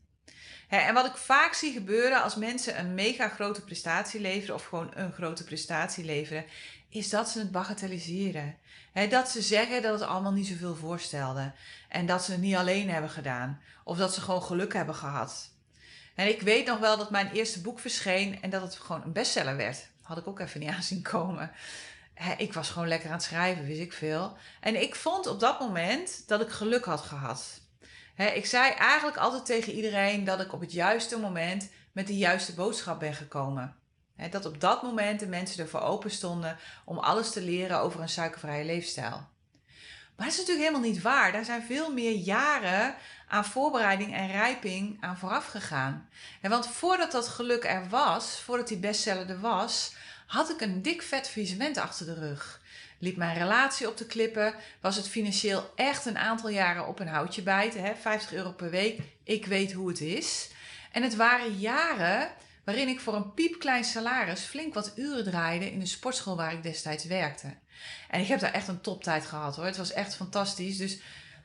En 0.69 0.94
wat 0.94 1.06
ik 1.06 1.17
vaak 1.17 1.53
zie 1.53 1.73
gebeuren 1.73 2.23
als 2.23 2.37
mensen 2.37 2.79
een 2.79 2.94
mega 2.94 3.29
grote 3.29 3.65
prestatie 3.65 4.20
leveren 4.20 4.55
of 4.55 4.65
gewoon 4.65 4.91
een 4.94 5.12
grote 5.12 5.44
prestatie 5.44 6.05
leveren, 6.05 6.44
is 6.88 7.09
dat 7.09 7.29
ze 7.29 7.38
het 7.38 7.50
bagatelliseren. 7.50 8.56
dat 9.09 9.29
ze 9.29 9.43
zeggen 9.43 9.82
dat 9.82 10.00
het 10.00 10.09
allemaal 10.09 10.32
niet 10.32 10.47
zoveel 10.47 10.76
voorstelde 10.76 11.53
en 11.88 12.06
dat 12.06 12.25
ze 12.25 12.32
het 12.32 12.41
niet 12.41 12.55
alleen 12.55 12.91
hebben 12.91 13.11
gedaan 13.11 13.61
of 13.85 13.99
dat 13.99 14.15
ze 14.15 14.20
gewoon 14.20 14.43
geluk 14.43 14.73
hebben 14.73 14.94
gehad. 14.94 15.50
En 16.15 16.29
ik 16.29 16.43
weet 16.43 16.67
nog 16.67 16.79
wel 16.79 16.97
dat 16.97 17.11
mijn 17.11 17.31
eerste 17.31 17.61
boek 17.61 17.79
verscheen 17.79 18.43
en 18.43 18.50
dat 18.50 18.62
het 18.62 18.75
gewoon 18.75 19.03
een 19.03 19.12
bestseller 19.12 19.56
werd. 19.56 19.91
Had 20.03 20.19
ik 20.19 20.26
ook 20.26 20.41
even 20.41 20.61
niet 20.61 20.71
aan 20.76 20.82
zien 20.82 21.03
komen. 21.03 21.50
ik 22.37 22.53
was 22.53 22.71
gewoon 22.71 22.88
lekker 22.88 23.09
aan 23.09 23.14
het 23.14 23.23
schrijven, 23.23 23.64
wist 23.64 23.81
ik 23.81 23.93
veel. 23.93 24.37
En 24.61 24.82
ik 24.82 24.94
vond 24.94 25.26
op 25.26 25.41
dat 25.41 25.61
moment 25.61 26.23
dat 26.26 26.41
ik 26.41 26.49
geluk 26.49 26.85
had 26.85 27.00
gehad. 27.00 27.61
Ik 28.26 28.47
zei 28.47 28.73
eigenlijk 28.73 29.17
altijd 29.17 29.47
tegen 29.47 29.73
iedereen 29.73 30.25
dat 30.25 30.41
ik 30.41 30.53
op 30.53 30.61
het 30.61 30.73
juiste 30.73 31.19
moment 31.19 31.70
met 31.93 32.06
de 32.06 32.17
juiste 32.17 32.55
boodschap 32.55 33.00
ben 33.00 33.15
gekomen. 33.15 33.76
dat 34.31 34.47
op 34.47 34.61
dat 34.61 34.82
moment 34.82 35.20
de 35.20 35.26
mensen 35.26 35.62
ervoor 35.62 35.81
open 35.81 36.11
stonden 36.11 36.59
om 36.85 36.99
alles 36.99 37.31
te 37.31 37.41
leren 37.41 37.81
over 37.81 38.00
een 38.00 38.09
suikervrije 38.09 38.65
leefstijl. 38.65 39.26
Maar 40.17 40.26
dat 40.26 40.37
is 40.37 40.37
natuurlijk 40.37 40.69
helemaal 40.69 40.91
niet 40.91 41.03
waar. 41.03 41.32
Daar 41.32 41.44
zijn 41.44 41.62
veel 41.62 41.93
meer 41.93 42.12
jaren 42.12 42.94
aan 43.29 43.44
voorbereiding 43.44 44.15
en 44.15 44.31
rijping 44.31 44.97
aan 45.00 45.19
vooraf 45.19 45.47
gegaan. 45.47 46.09
En 46.41 46.50
want 46.50 46.67
voordat 46.67 47.12
dat 47.12 47.29
geluk 47.29 47.64
er 47.64 47.88
was, 47.88 48.41
voordat 48.41 48.69
die 48.69 48.79
bestseller 48.79 49.31
er 49.31 49.41
was, 49.41 49.94
had 50.26 50.50
ik 50.50 50.61
een 50.61 50.82
dik 50.82 51.03
vet 51.03 51.29
faillissement 51.29 51.76
achter 51.76 52.06
de 52.06 52.14
rug. 52.14 52.61
Liep 52.99 53.17
mijn 53.17 53.39
relatie 53.39 53.89
op 53.89 53.97
de 53.97 54.06
klippen, 54.06 54.55
was 54.81 54.97
het 54.97 55.09
financieel 55.09 55.71
echt 55.77 56.06
een 56.06 56.19
aantal 56.19 56.49
jaren 56.49 56.87
op 56.87 57.00
een 57.00 57.09
houtje 57.09 57.43
bijten, 57.43 57.83
hè? 57.83 57.95
50 57.95 58.33
euro 58.33 58.53
per 58.53 58.71
week. 58.71 59.00
Ik 59.25 59.47
weet 59.47 59.73
hoe 59.73 59.89
het 59.89 60.00
is. 60.00 60.50
En 60.93 61.03
het 61.03 61.17
waren 61.17 61.59
jaren 61.59 62.31
waarin 62.65 62.89
ik 62.89 63.00
voor 63.00 63.15
een 63.15 63.35
piepklein 63.35 63.85
salaris 63.85 64.41
flink 64.41 64.75
wat 64.75 64.93
uren 64.97 65.25
draaide 65.25 65.73
in 65.73 65.79
de 65.79 65.87
sportschool 65.87 66.37
waar 66.37 66.53
ik 66.53 66.62
destijds 66.62 67.05
werkte. 67.05 67.56
En 68.09 68.21
ik 68.21 68.27
heb 68.27 68.41
daar 68.41 68.53
echt 68.53 68.69
een 68.69 68.81
toptijd 68.81 69.27
gehad 69.27 69.56
hoor. 69.56 69.65
Het 69.65 69.77
was 69.77 69.93
echt 69.93 70.17
fantastisch. 70.17 70.77
Dus 70.77 70.99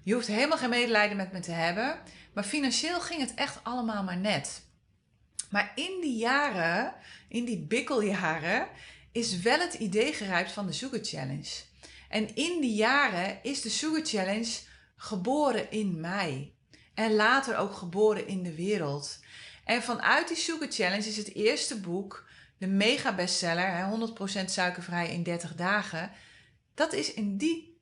je 0.04 0.14
hoeft 0.14 0.28
helemaal 0.28 0.58
geen 0.58 0.70
medelijden 0.70 1.18
met 1.18 1.32
me 1.32 1.40
te 1.40 1.52
hebben. 1.52 2.00
Maar 2.34 2.44
financieel 2.44 3.02
ging 3.02 3.22
het 3.22 3.34
echt 3.34 3.60
allemaal 3.64 4.04
maar 4.04 4.18
net. 4.18 4.62
Maar 5.50 5.72
in 5.76 5.98
die 6.02 6.18
jaren, 6.18 6.94
in 7.28 7.46
die 7.46 7.60
bikkeljaren, 7.60 8.68
is 9.14 9.40
wel 9.40 9.60
het 9.60 9.74
idee 9.74 10.14
gerijpt 10.14 10.52
van 10.52 10.66
de 10.66 10.74
Sugar 10.74 11.00
Challenge. 11.02 11.50
En 12.10 12.36
in 12.36 12.62
die 12.62 12.76
jaren 12.76 13.40
is 13.44 13.62
de 13.62 13.70
Sugar 13.70 14.06
Challenge 14.06 14.60
geboren 14.96 15.72
in 15.72 16.00
mij. 16.00 16.54
En 16.94 17.16
later 17.16 17.58
ook 17.58 17.74
geboren 17.74 18.28
in 18.28 18.44
de 18.44 18.56
wereld. 18.56 19.20
En 19.66 19.84
vanuit 19.84 20.28
die 20.28 20.38
Sugar 20.38 20.72
Challenge 20.72 21.08
is 21.08 21.18
het 21.18 21.34
eerste 21.36 21.80
boek, 21.80 22.26
de 22.58 22.68
mega 22.68 23.16
bestseller, 23.16 23.90
100% 24.42 24.46
suikervrij 24.46 25.10
in 25.10 25.24
30 25.24 25.56
dagen. 25.56 26.12
Dat 26.74 26.94
is 26.94 27.14
in 27.14 27.38
die 27.38 27.82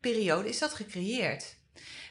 periode 0.00 0.48
is 0.48 0.58
dat 0.58 0.74
gecreëerd. 0.74 1.56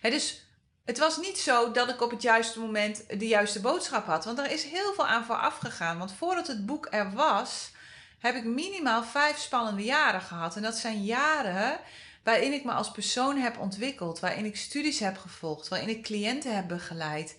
dus 0.02 0.46
het 0.86 0.98
was 0.98 1.18
niet 1.18 1.38
zo 1.38 1.72
dat 1.72 1.90
ik 1.90 2.02
op 2.02 2.12
het 2.12 2.22
juiste 2.22 2.60
moment 2.60 3.20
de 3.20 3.28
juiste 3.28 3.62
boodschap 3.62 4.06
had. 4.06 4.26
Want 4.26 4.40
er 4.40 4.52
is 4.52 4.64
heel 4.64 4.94
veel 4.94 5.08
aan 5.08 5.26
vooraf 5.26 5.58
gegaan. 5.58 5.98
Want 5.98 6.12
voordat 6.12 6.48
het 6.48 6.66
boek 6.66 6.88
er 6.90 7.12
was, 7.12 7.72
heb 8.20 8.36
ik 8.36 8.44
minimaal 8.44 9.04
vijf 9.04 9.38
spannende 9.38 9.84
jaren 9.84 10.22
gehad. 10.22 10.56
En 10.56 10.62
dat 10.62 10.78
zijn 10.78 11.04
jaren 11.04 11.80
waarin 12.24 12.54
ik 12.54 12.64
me 12.64 12.72
als 12.72 12.92
persoon 12.92 13.38
heb 13.38 13.58
ontwikkeld. 13.58 14.20
Waarin 14.20 14.46
ik 14.46 14.58
studies 14.58 15.00
heb 15.00 15.18
gevolgd. 15.18 15.68
Waarin 15.68 15.90
ik 15.90 16.04
cliënten 16.04 16.56
heb 16.56 16.68
begeleid. 16.68 17.38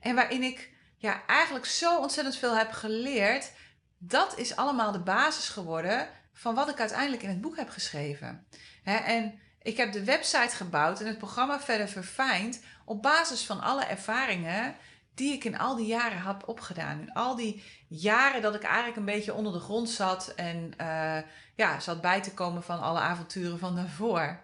En 0.00 0.14
waarin 0.14 0.42
ik 0.42 0.70
ja, 0.96 1.26
eigenlijk 1.26 1.66
zo 1.66 1.98
ontzettend 1.98 2.36
veel 2.36 2.56
heb 2.56 2.72
geleerd. 2.72 3.52
Dat 3.98 4.38
is 4.38 4.56
allemaal 4.56 4.92
de 4.92 5.00
basis 5.00 5.48
geworden 5.48 6.08
van 6.32 6.54
wat 6.54 6.68
ik 6.68 6.80
uiteindelijk 6.80 7.22
in 7.22 7.28
het 7.28 7.40
boek 7.40 7.56
heb 7.56 7.68
geschreven. 7.68 8.46
en 8.84 9.38
ik 9.62 9.76
heb 9.76 9.92
de 9.92 10.04
website 10.04 10.56
gebouwd 10.56 11.00
en 11.00 11.06
het 11.06 11.18
programma 11.18 11.60
verder 11.60 11.88
verfijnd 11.88 12.60
op 12.84 13.02
basis 13.02 13.42
van 13.42 13.60
alle 13.60 13.84
ervaringen 13.84 14.76
die 15.14 15.32
ik 15.32 15.44
in 15.44 15.58
al 15.58 15.76
die 15.76 15.86
jaren 15.86 16.22
heb 16.22 16.48
opgedaan. 16.48 17.00
In 17.00 17.12
al 17.12 17.36
die 17.36 17.62
jaren 17.88 18.42
dat 18.42 18.54
ik 18.54 18.62
eigenlijk 18.62 18.96
een 18.96 19.04
beetje 19.04 19.34
onder 19.34 19.52
de 19.52 19.58
grond 19.58 19.90
zat 19.90 20.32
en 20.36 20.72
uh, 20.80 21.18
ja, 21.54 21.80
zat 21.80 22.00
bij 22.00 22.22
te 22.22 22.34
komen 22.34 22.62
van 22.62 22.80
alle 22.80 22.98
avonturen 22.98 23.58
van 23.58 23.76
daarvoor. 23.76 24.40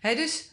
dus 0.00 0.48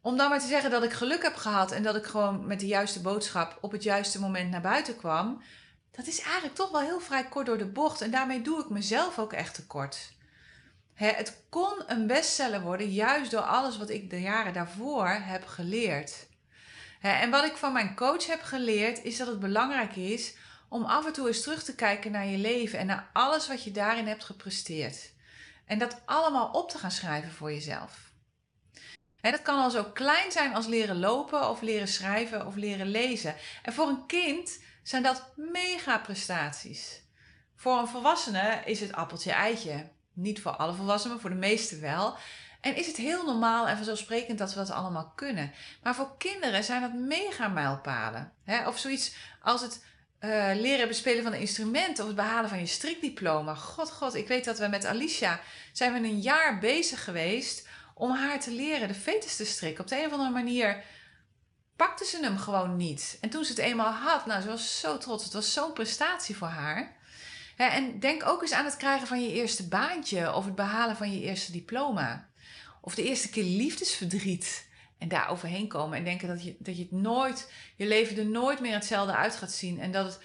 om 0.00 0.16
dan 0.16 0.28
maar 0.28 0.40
te 0.40 0.46
zeggen 0.46 0.70
dat 0.70 0.82
ik 0.82 0.92
geluk 0.92 1.22
heb 1.22 1.34
gehad 1.34 1.72
en 1.72 1.82
dat 1.82 1.96
ik 1.96 2.04
gewoon 2.04 2.46
met 2.46 2.60
de 2.60 2.66
juiste 2.66 3.00
boodschap 3.00 3.58
op 3.60 3.72
het 3.72 3.82
juiste 3.82 4.20
moment 4.20 4.50
naar 4.50 4.60
buiten 4.60 4.96
kwam, 4.96 5.42
dat 5.90 6.06
is 6.06 6.20
eigenlijk 6.20 6.54
toch 6.54 6.70
wel 6.70 6.80
heel 6.80 7.00
vrij 7.00 7.24
kort 7.24 7.46
door 7.46 7.58
de 7.58 7.66
bocht. 7.66 8.00
En 8.00 8.10
daarmee 8.10 8.42
doe 8.42 8.60
ik 8.60 8.68
mezelf 8.68 9.18
ook 9.18 9.32
echt 9.32 9.54
tekort 9.54 10.16
het 11.06 11.36
kon 11.48 11.72
een 11.86 12.06
bestseller 12.06 12.60
worden 12.60 12.90
juist 12.90 13.30
door 13.30 13.40
alles 13.40 13.78
wat 13.78 13.90
ik 13.90 14.10
de 14.10 14.20
jaren 14.20 14.52
daarvoor 14.52 15.08
heb 15.08 15.46
geleerd. 15.46 16.26
en 17.00 17.30
wat 17.30 17.44
ik 17.44 17.56
van 17.56 17.72
mijn 17.72 17.96
coach 17.96 18.26
heb 18.26 18.42
geleerd 18.42 19.04
is 19.04 19.16
dat 19.16 19.26
het 19.26 19.40
belangrijk 19.40 19.96
is 19.96 20.34
om 20.68 20.84
af 20.84 21.06
en 21.06 21.12
toe 21.12 21.26
eens 21.26 21.42
terug 21.42 21.62
te 21.62 21.74
kijken 21.74 22.12
naar 22.12 22.26
je 22.26 22.38
leven 22.38 22.78
en 22.78 22.86
naar 22.86 23.10
alles 23.12 23.48
wat 23.48 23.64
je 23.64 23.70
daarin 23.70 24.06
hebt 24.06 24.24
gepresteerd. 24.24 25.12
En 25.64 25.78
dat 25.78 26.00
allemaal 26.04 26.50
op 26.50 26.70
te 26.70 26.78
gaan 26.78 26.90
schrijven 26.90 27.32
voor 27.32 27.52
jezelf. 27.52 28.06
dat 29.20 29.42
kan 29.42 29.58
al 29.58 29.70
zo 29.70 29.84
klein 29.84 30.32
zijn 30.32 30.54
als 30.54 30.66
leren 30.66 30.98
lopen 30.98 31.50
of 31.50 31.60
leren 31.60 31.88
schrijven 31.88 32.46
of 32.46 32.54
leren 32.54 32.86
lezen. 32.86 33.34
En 33.62 33.72
voor 33.72 33.88
een 33.88 34.06
kind 34.06 34.58
zijn 34.82 35.02
dat 35.02 35.32
mega 35.36 35.98
prestaties. 35.98 37.02
Voor 37.56 37.78
een 37.78 37.88
volwassene 37.88 38.62
is 38.64 38.80
het 38.80 38.92
appeltje 38.92 39.32
eitje. 39.32 39.90
Niet 40.12 40.40
voor 40.40 40.56
alle 40.56 40.74
volwassenen, 40.74 41.12
maar 41.12 41.22
voor 41.22 41.40
de 41.40 41.46
meeste 41.46 41.78
wel. 41.78 42.16
En 42.60 42.76
is 42.76 42.86
het 42.86 42.96
heel 42.96 43.24
normaal 43.24 43.68
en 43.68 43.76
vanzelfsprekend 43.76 44.38
dat 44.38 44.50
we 44.50 44.56
dat 44.56 44.70
allemaal 44.70 45.12
kunnen. 45.14 45.52
Maar 45.82 45.94
voor 45.94 46.16
kinderen 46.18 46.64
zijn 46.64 46.80
dat 46.80 46.92
mega 46.92 47.48
mijlpalen. 47.48 48.32
Of 48.66 48.78
zoiets 48.78 49.14
als 49.42 49.60
het 49.60 49.84
uh, 50.20 50.50
leren 50.54 50.88
bespelen 50.88 51.22
van 51.22 51.32
een 51.32 51.40
instrument 51.40 51.98
of 51.98 52.06
het 52.06 52.16
behalen 52.16 52.48
van 52.48 52.58
je 52.58 52.66
strikdiploma. 52.66 53.54
God, 53.54 53.90
god, 53.90 54.14
ik 54.14 54.28
weet 54.28 54.44
dat 54.44 54.58
we 54.58 54.66
met 54.66 54.86
Alicia 54.86 55.40
zijn 55.72 55.92
we 55.92 55.98
een 55.98 56.20
jaar 56.20 56.58
bezig 56.58 57.04
geweest 57.04 57.66
om 57.94 58.10
haar 58.10 58.40
te 58.40 58.50
leren 58.50 58.88
de 58.88 58.94
fetus 58.94 59.36
te 59.36 59.44
strikken. 59.44 59.84
Op 59.84 59.90
de 59.90 59.98
een 59.98 60.06
of 60.06 60.12
andere 60.12 60.30
manier 60.30 60.84
pakte 61.76 62.04
ze 62.04 62.18
hem 62.20 62.38
gewoon 62.38 62.76
niet. 62.76 63.18
En 63.20 63.30
toen 63.30 63.44
ze 63.44 63.50
het 63.50 63.60
eenmaal 63.60 63.92
had, 63.92 64.26
nou, 64.26 64.40
ze 64.40 64.48
was 64.48 64.80
zo 64.80 64.98
trots. 64.98 65.24
Het 65.24 65.32
was 65.32 65.52
zo'n 65.52 65.72
prestatie 65.72 66.36
voor 66.36 66.48
haar. 66.48 66.96
en 67.56 68.00
denk 68.00 68.26
ook 68.26 68.42
eens 68.42 68.52
aan 68.52 68.64
het 68.64 68.76
krijgen 68.76 69.06
van 69.06 69.22
je 69.22 69.32
eerste 69.32 69.68
baantje 69.68 70.34
of 70.34 70.44
het 70.44 70.54
behalen 70.54 70.96
van 70.96 71.12
je 71.12 71.20
eerste 71.20 71.52
diploma. 71.52 72.28
Of 72.80 72.94
de 72.94 73.02
eerste 73.02 73.30
keer 73.30 73.44
liefdesverdriet. 73.44 74.67
En 74.98 75.08
daar 75.08 75.28
overheen 75.28 75.68
komen 75.68 75.98
en 75.98 76.04
denken 76.04 76.28
dat 76.28 76.44
je, 76.44 76.56
dat 76.58 76.76
je 76.76 76.82
het 76.82 76.92
nooit, 76.92 77.52
je 77.76 77.86
leven 77.86 78.18
er 78.18 78.26
nooit 78.26 78.60
meer 78.60 78.72
hetzelfde 78.72 79.14
uit 79.14 79.36
gaat 79.36 79.52
zien. 79.52 79.80
En 79.80 79.92
dat, 79.92 80.06
het, 80.06 80.20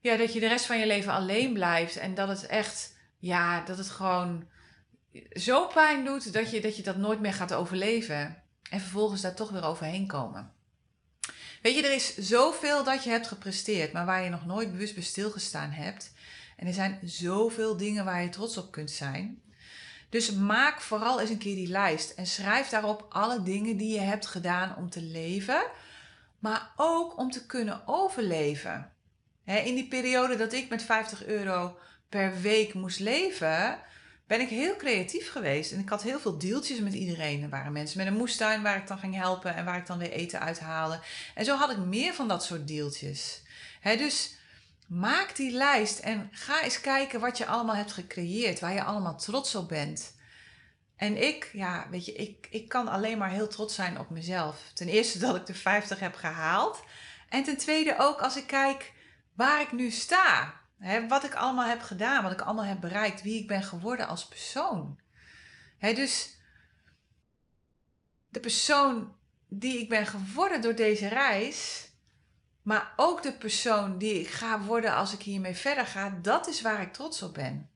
ja, 0.00 0.16
dat 0.16 0.32
je 0.32 0.40
de 0.40 0.48
rest 0.48 0.66
van 0.66 0.78
je 0.78 0.86
leven 0.86 1.12
alleen 1.12 1.52
blijft. 1.52 1.96
En 1.96 2.14
dat 2.14 2.28
het 2.28 2.46
echt, 2.46 2.96
ja, 3.18 3.64
dat 3.64 3.78
het 3.78 3.90
gewoon 3.90 4.48
zo 5.32 5.66
pijn 5.66 6.04
doet 6.04 6.32
dat 6.32 6.50
je, 6.50 6.60
dat 6.60 6.76
je 6.76 6.82
dat 6.82 6.96
nooit 6.96 7.20
meer 7.20 7.32
gaat 7.32 7.54
overleven. 7.54 8.42
En 8.70 8.80
vervolgens 8.80 9.20
daar 9.20 9.34
toch 9.34 9.50
weer 9.50 9.64
overheen 9.64 10.06
komen. 10.06 10.52
Weet 11.62 11.76
je, 11.76 11.82
er 11.82 11.94
is 11.94 12.16
zoveel 12.16 12.84
dat 12.84 13.04
je 13.04 13.10
hebt 13.10 13.26
gepresteerd, 13.26 13.92
maar 13.92 14.06
waar 14.06 14.22
je 14.22 14.30
nog 14.30 14.46
nooit 14.46 14.72
bewust 14.72 14.94
bij 14.94 15.02
stilgestaan 15.02 15.70
hebt. 15.70 16.12
En 16.56 16.66
er 16.66 16.72
zijn 16.72 17.00
zoveel 17.04 17.76
dingen 17.76 18.04
waar 18.04 18.22
je 18.22 18.28
trots 18.28 18.56
op 18.56 18.72
kunt 18.72 18.90
zijn. 18.90 19.42
Dus 20.08 20.32
maak 20.32 20.80
vooral 20.80 21.20
eens 21.20 21.30
een 21.30 21.38
keer 21.38 21.54
die 21.54 21.68
lijst 21.68 22.10
en 22.10 22.26
schrijf 22.26 22.68
daarop 22.68 23.06
alle 23.08 23.42
dingen 23.42 23.76
die 23.76 23.92
je 23.92 24.00
hebt 24.00 24.26
gedaan 24.26 24.76
om 24.76 24.90
te 24.90 25.02
leven, 25.02 25.62
maar 26.38 26.72
ook 26.76 27.18
om 27.18 27.30
te 27.30 27.46
kunnen 27.46 27.82
overleven. 27.86 28.90
in 29.44 29.74
die 29.74 29.88
periode 29.88 30.36
dat 30.36 30.52
ik 30.52 30.68
met 30.68 30.82
50 30.82 31.24
euro 31.24 31.78
per 32.08 32.40
week 32.40 32.74
moest 32.74 33.00
leven, 33.00 33.80
ben 34.26 34.40
ik 34.40 34.48
heel 34.48 34.76
creatief 34.76 35.30
geweest. 35.30 35.72
En 35.72 35.78
ik 35.78 35.88
had 35.88 36.02
heel 36.02 36.18
veel 36.18 36.38
deeltjes 36.38 36.78
met 36.78 36.92
iedereen. 36.92 37.42
Er 37.42 37.48
waren 37.48 37.72
mensen 37.72 37.98
met 37.98 38.06
een 38.06 38.16
moestuin 38.16 38.62
waar 38.62 38.76
ik 38.76 38.86
dan 38.86 38.98
ging 38.98 39.14
helpen 39.14 39.54
en 39.54 39.64
waar 39.64 39.78
ik 39.78 39.86
dan 39.86 39.98
weer 39.98 40.10
eten 40.10 40.40
uithaalde. 40.40 41.00
En 41.34 41.44
zo 41.44 41.56
had 41.56 41.70
ik 41.70 41.78
meer 41.78 42.14
van 42.14 42.28
dat 42.28 42.44
soort 42.44 42.68
deeltjes. 42.68 43.42
dus 43.82 44.35
maak 44.86 45.36
die 45.36 45.50
lijst 45.50 45.98
en 45.98 46.28
ga 46.32 46.62
eens 46.62 46.80
kijken 46.80 47.20
wat 47.20 47.38
je 47.38 47.46
allemaal 47.46 47.74
hebt 47.74 47.92
gecreëerd, 47.92 48.60
waar 48.60 48.72
je 48.72 48.82
allemaal 48.82 49.18
trots 49.18 49.54
op 49.54 49.68
bent. 49.68 50.14
En 50.96 51.22
ik, 51.22 51.50
ja, 51.52 51.86
weet 51.90 52.04
je, 52.04 52.12
ik, 52.12 52.46
ik 52.50 52.68
kan 52.68 52.88
alleen 52.88 53.18
maar 53.18 53.30
heel 53.30 53.48
trots 53.48 53.74
zijn 53.74 53.98
op 53.98 54.10
mezelf. 54.10 54.62
Ten 54.74 54.88
eerste 54.88 55.18
dat 55.18 55.36
ik 55.36 55.46
de 55.46 55.54
50 55.54 56.00
heb 56.00 56.14
gehaald. 56.14 56.82
En 57.28 57.44
ten 57.44 57.56
tweede 57.56 57.94
ook 57.98 58.20
als 58.20 58.36
ik 58.36 58.46
kijk 58.46 58.92
waar 59.32 59.60
ik 59.60 59.72
nu 59.72 59.90
sta. 59.90 60.54
Wat 61.08 61.24
ik 61.24 61.34
allemaal 61.34 61.68
heb 61.68 61.82
gedaan, 61.82 62.22
wat 62.22 62.32
ik 62.32 62.40
allemaal 62.40 62.64
heb 62.64 62.80
bereikt, 62.80 63.22
wie 63.22 63.40
ik 63.40 63.46
ben 63.46 63.62
geworden 63.62 64.06
als 64.06 64.26
persoon. 64.26 65.00
Dus 65.78 66.36
de 68.28 68.40
persoon 68.40 69.16
die 69.48 69.78
ik 69.78 69.88
ben 69.88 70.06
geworden 70.06 70.60
door 70.60 70.74
deze 70.74 71.08
reis, 71.08 71.85
maar 72.66 72.92
ook 72.96 73.22
de 73.22 73.32
persoon 73.32 73.98
die 73.98 74.20
ik 74.20 74.28
ga 74.28 74.60
worden 74.60 74.94
als 74.94 75.12
ik 75.12 75.22
hiermee 75.22 75.54
verder 75.54 75.86
ga, 75.86 76.18
dat 76.22 76.48
is 76.48 76.62
waar 76.62 76.82
ik 76.82 76.92
trots 76.92 77.22
op 77.22 77.34
ben. 77.34 77.70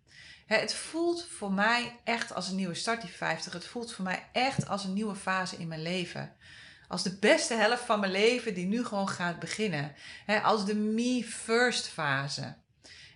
Het 0.47 0.75
voelt 0.75 1.27
voor 1.37 1.53
mij 1.53 2.01
echt 2.05 2.35
als 2.35 2.49
een 2.49 2.57
nieuwe 2.57 2.75
start, 2.75 3.01
die 3.01 3.11
50. 3.11 3.53
Het 3.53 3.67
voelt 3.67 3.93
voor 3.93 4.05
mij 4.05 4.29
echt 4.33 4.69
als 4.69 4.85
een 4.85 4.93
nieuwe 4.93 5.15
fase 5.15 5.57
in 5.57 5.69
mijn 5.69 5.83
leven. 5.83 6.33
Als 6.89 7.03
de 7.03 7.17
beste 7.19 7.55
helft 7.55 7.83
van 7.83 8.01
mijn 8.01 8.13
leven 8.13 8.55
die 8.55 8.67
nu 8.67 8.85
gewoon 8.85 9.09
gaat 9.09 9.39
beginnen. 9.39 9.95
Als 10.43 10.65
de 10.65 10.75
me 10.75 11.25
first 11.25 11.87
fase. 11.87 12.55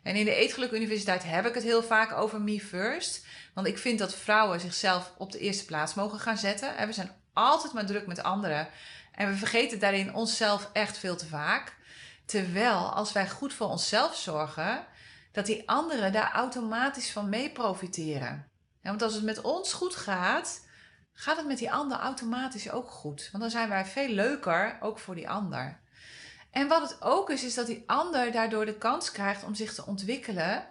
En 0.03 0.17
in 0.17 0.25
de 0.25 0.35
Eetgeluk 0.35 0.71
Universiteit 0.71 1.25
heb 1.25 1.47
ik 1.47 1.55
het 1.55 1.63
heel 1.63 1.83
vaak 1.83 2.13
over 2.13 2.41
me 2.41 2.61
first. 2.61 3.27
Want 3.55 3.67
ik 3.67 3.79
vind 3.79 3.99
dat 3.99 4.15
vrouwen 4.15 4.61
zichzelf 4.61 5.13
op 5.19 5.33
de 5.33 5.39
eerste 5.39 5.65
plaats 5.65 5.95
mogen 5.95 6.19
gaan 6.19 6.39
zetten. 6.39 6.87
We 6.87 6.93
zijn 6.93 7.13
altijd 7.33 7.73
maar 7.73 7.87
druk 7.87 8.07
met 8.07 8.23
anderen. 8.23 8.69
En 9.15 9.29
we 9.29 9.37
vergeten 9.37 9.79
daarin 9.79 10.15
onszelf 10.15 10.71
echt 10.73 10.99
veel 10.99 11.17
te 11.17 11.27
vaak. 11.27 11.77
Terwijl 12.25 12.93
als 12.93 13.13
wij 13.13 13.29
goed 13.29 13.53
voor 13.53 13.69
onszelf 13.69 14.17
zorgen, 14.17 14.87
dat 15.33 15.47
die 15.47 15.69
anderen 15.69 16.13
daar 16.13 16.33
automatisch 16.33 17.11
van 17.11 17.29
mee 17.29 17.51
profiteren. 17.51 18.49
want 18.83 19.03
als 19.03 19.15
het 19.15 19.25
met 19.25 19.41
ons 19.41 19.73
goed 19.73 19.95
gaat, 19.97 20.67
gaat 21.13 21.37
het 21.37 21.47
met 21.47 21.59
die 21.59 21.73
ander 21.73 21.99
automatisch 21.99 22.71
ook 22.71 22.91
goed. 22.91 23.29
Want 23.33 23.43
dan 23.43 23.53
zijn 23.53 23.69
wij 23.69 23.85
veel 23.85 24.09
leuker, 24.09 24.79
ook 24.81 24.99
voor 24.99 25.15
die 25.15 25.29
ander. 25.29 25.81
En 26.51 26.69
wat 26.69 26.91
het 26.91 27.03
ook 27.03 27.31
is, 27.31 27.45
is 27.45 27.55
dat 27.55 27.67
die 27.67 27.83
ander 27.87 28.33
daardoor 28.33 28.67
de 28.67 28.79
kans 28.79 29.11
krijgt 29.11 29.45
om 29.45 29.55
zich 29.55 29.75
te 29.75 29.87
ontwikkelen, 29.87 30.67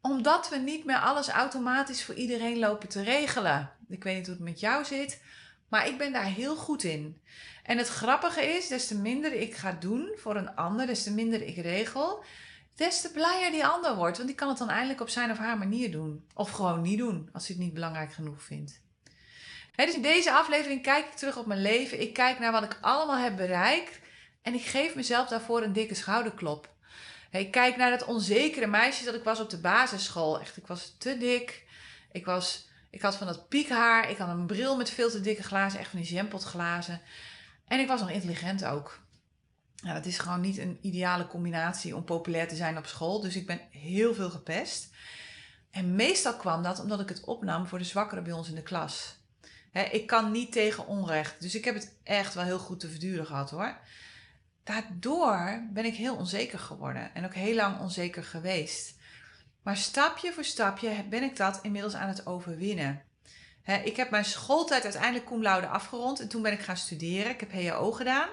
omdat 0.00 0.48
we 0.48 0.56
niet 0.56 0.84
meer 0.84 0.98
alles 0.98 1.28
automatisch 1.28 2.04
voor 2.04 2.14
iedereen 2.14 2.58
lopen 2.58 2.88
te 2.88 3.02
regelen. 3.02 3.70
Ik 3.88 4.04
weet 4.04 4.16
niet 4.16 4.26
hoe 4.26 4.34
het 4.34 4.44
met 4.44 4.60
jou 4.60 4.84
zit, 4.84 5.22
maar 5.68 5.86
ik 5.86 5.98
ben 5.98 6.12
daar 6.12 6.24
heel 6.24 6.56
goed 6.56 6.82
in. 6.82 7.20
En 7.62 7.78
het 7.78 7.88
grappige 7.88 8.42
is, 8.42 8.68
des 8.68 8.86
te 8.86 8.98
minder 8.98 9.32
ik 9.32 9.54
ga 9.54 9.72
doen 9.72 10.12
voor 10.16 10.36
een 10.36 10.54
ander, 10.54 10.86
des 10.86 11.02
te 11.02 11.12
minder 11.12 11.42
ik 11.42 11.56
regel, 11.56 12.24
des 12.74 13.00
te 13.00 13.10
blijer 13.10 13.50
die 13.50 13.66
ander 13.66 13.94
wordt. 13.94 14.16
Want 14.16 14.28
die 14.28 14.38
kan 14.38 14.48
het 14.48 14.58
dan 14.58 14.70
eindelijk 14.70 15.00
op 15.00 15.08
zijn 15.08 15.30
of 15.30 15.38
haar 15.38 15.58
manier 15.58 15.90
doen. 15.90 16.26
Of 16.34 16.50
gewoon 16.50 16.82
niet 16.82 16.98
doen, 16.98 17.28
als 17.32 17.46
hij 17.46 17.56
het 17.56 17.64
niet 17.64 17.74
belangrijk 17.74 18.12
genoeg 18.12 18.42
vindt. 18.42 18.80
dus 19.76 19.94
in 19.94 20.02
deze 20.02 20.32
aflevering 20.32 20.82
kijk 20.82 21.06
ik 21.06 21.12
terug 21.12 21.36
op 21.36 21.46
mijn 21.46 21.62
leven. 21.62 22.00
Ik 22.00 22.12
kijk 22.12 22.38
naar 22.38 22.52
wat 22.52 22.62
ik 22.62 22.78
allemaal 22.80 23.18
heb 23.18 23.36
bereikt. 23.36 24.00
En 24.42 24.54
ik 24.54 24.64
geef 24.64 24.94
mezelf 24.94 25.28
daarvoor 25.28 25.62
een 25.62 25.72
dikke 25.72 25.94
schouderklop. 25.94 26.74
ik 27.30 27.50
kijk 27.50 27.76
naar 27.76 27.90
dat 27.90 28.04
onzekere 28.04 28.66
meisje 28.66 29.04
dat 29.04 29.14
ik 29.14 29.24
was 29.24 29.40
op 29.40 29.50
de 29.50 29.58
basisschool. 29.58 30.40
Echt, 30.40 30.56
ik 30.56 30.66
was 30.66 30.94
te 30.98 31.18
dik. 31.18 31.64
Ik, 32.12 32.24
was, 32.24 32.65
ik 32.96 33.02
had 33.02 33.16
van 33.16 33.26
dat 33.26 33.48
piekhaar. 33.48 34.10
Ik 34.10 34.16
had 34.16 34.28
een 34.28 34.46
bril 34.46 34.76
met 34.76 34.90
veel 34.90 35.10
te 35.10 35.20
dikke 35.20 35.42
glazen. 35.42 35.80
Echt 35.80 35.90
van 35.90 36.00
die 36.00 36.14
jampotglazen. 36.14 37.00
En 37.66 37.80
ik 37.80 37.88
was 37.88 38.00
nog 38.00 38.10
intelligent 38.10 38.64
ook. 38.64 39.00
Nou, 39.82 39.94
dat 39.94 40.06
is 40.06 40.18
gewoon 40.18 40.40
niet 40.40 40.58
een 40.58 40.78
ideale 40.80 41.26
combinatie 41.26 41.96
om 41.96 42.04
populair 42.04 42.48
te 42.48 42.56
zijn 42.56 42.78
op 42.78 42.86
school. 42.86 43.20
Dus 43.20 43.36
ik 43.36 43.46
ben 43.46 43.60
heel 43.70 44.14
veel 44.14 44.30
gepest. 44.30 44.94
En 45.70 45.94
meestal 45.94 46.36
kwam 46.36 46.62
dat 46.62 46.80
omdat 46.80 47.00
ik 47.00 47.08
het 47.08 47.24
opnam 47.24 47.66
voor 47.66 47.78
de 47.78 47.84
zwakkeren 47.84 48.24
bij 48.24 48.32
ons 48.32 48.48
in 48.48 48.54
de 48.54 48.62
klas. 48.62 49.16
ik 49.72 50.06
kan 50.06 50.30
niet 50.30 50.52
tegen 50.52 50.86
onrecht. 50.86 51.40
Dus 51.40 51.54
ik 51.54 51.64
heb 51.64 51.74
het 51.74 51.96
echt 52.02 52.34
wel 52.34 52.44
heel 52.44 52.58
goed 52.58 52.80
te 52.80 52.90
verduren 52.90 53.26
gehad 53.26 53.50
hoor. 53.50 53.78
Daardoor 54.64 55.66
ben 55.72 55.84
ik 55.84 55.94
heel 55.94 56.16
onzeker 56.16 56.58
geworden. 56.58 57.14
En 57.14 57.24
ook 57.24 57.34
heel 57.34 57.54
lang 57.54 57.80
onzeker 57.80 58.24
geweest. 58.24 58.95
Maar 59.66 59.76
stapje 59.76 60.32
voor 60.32 60.44
stapje 60.44 61.04
ben 61.08 61.22
ik 61.22 61.36
dat 61.36 61.58
inmiddels 61.62 61.94
aan 61.94 62.08
het 62.08 62.26
overwinnen. 62.26 63.02
ik 63.84 63.96
heb 63.96 64.10
mijn 64.10 64.24
schooltijd 64.24 64.82
uiteindelijk 64.82 65.26
cum 65.26 65.42
laude 65.42 65.66
afgerond. 65.66 66.20
En 66.20 66.28
toen 66.28 66.42
ben 66.42 66.52
ik 66.52 66.60
gaan 66.60 66.76
studeren. 66.76 67.30
Ik 67.30 67.40
heb 67.40 67.52
HAO 67.52 67.92
gedaan. 67.92 68.28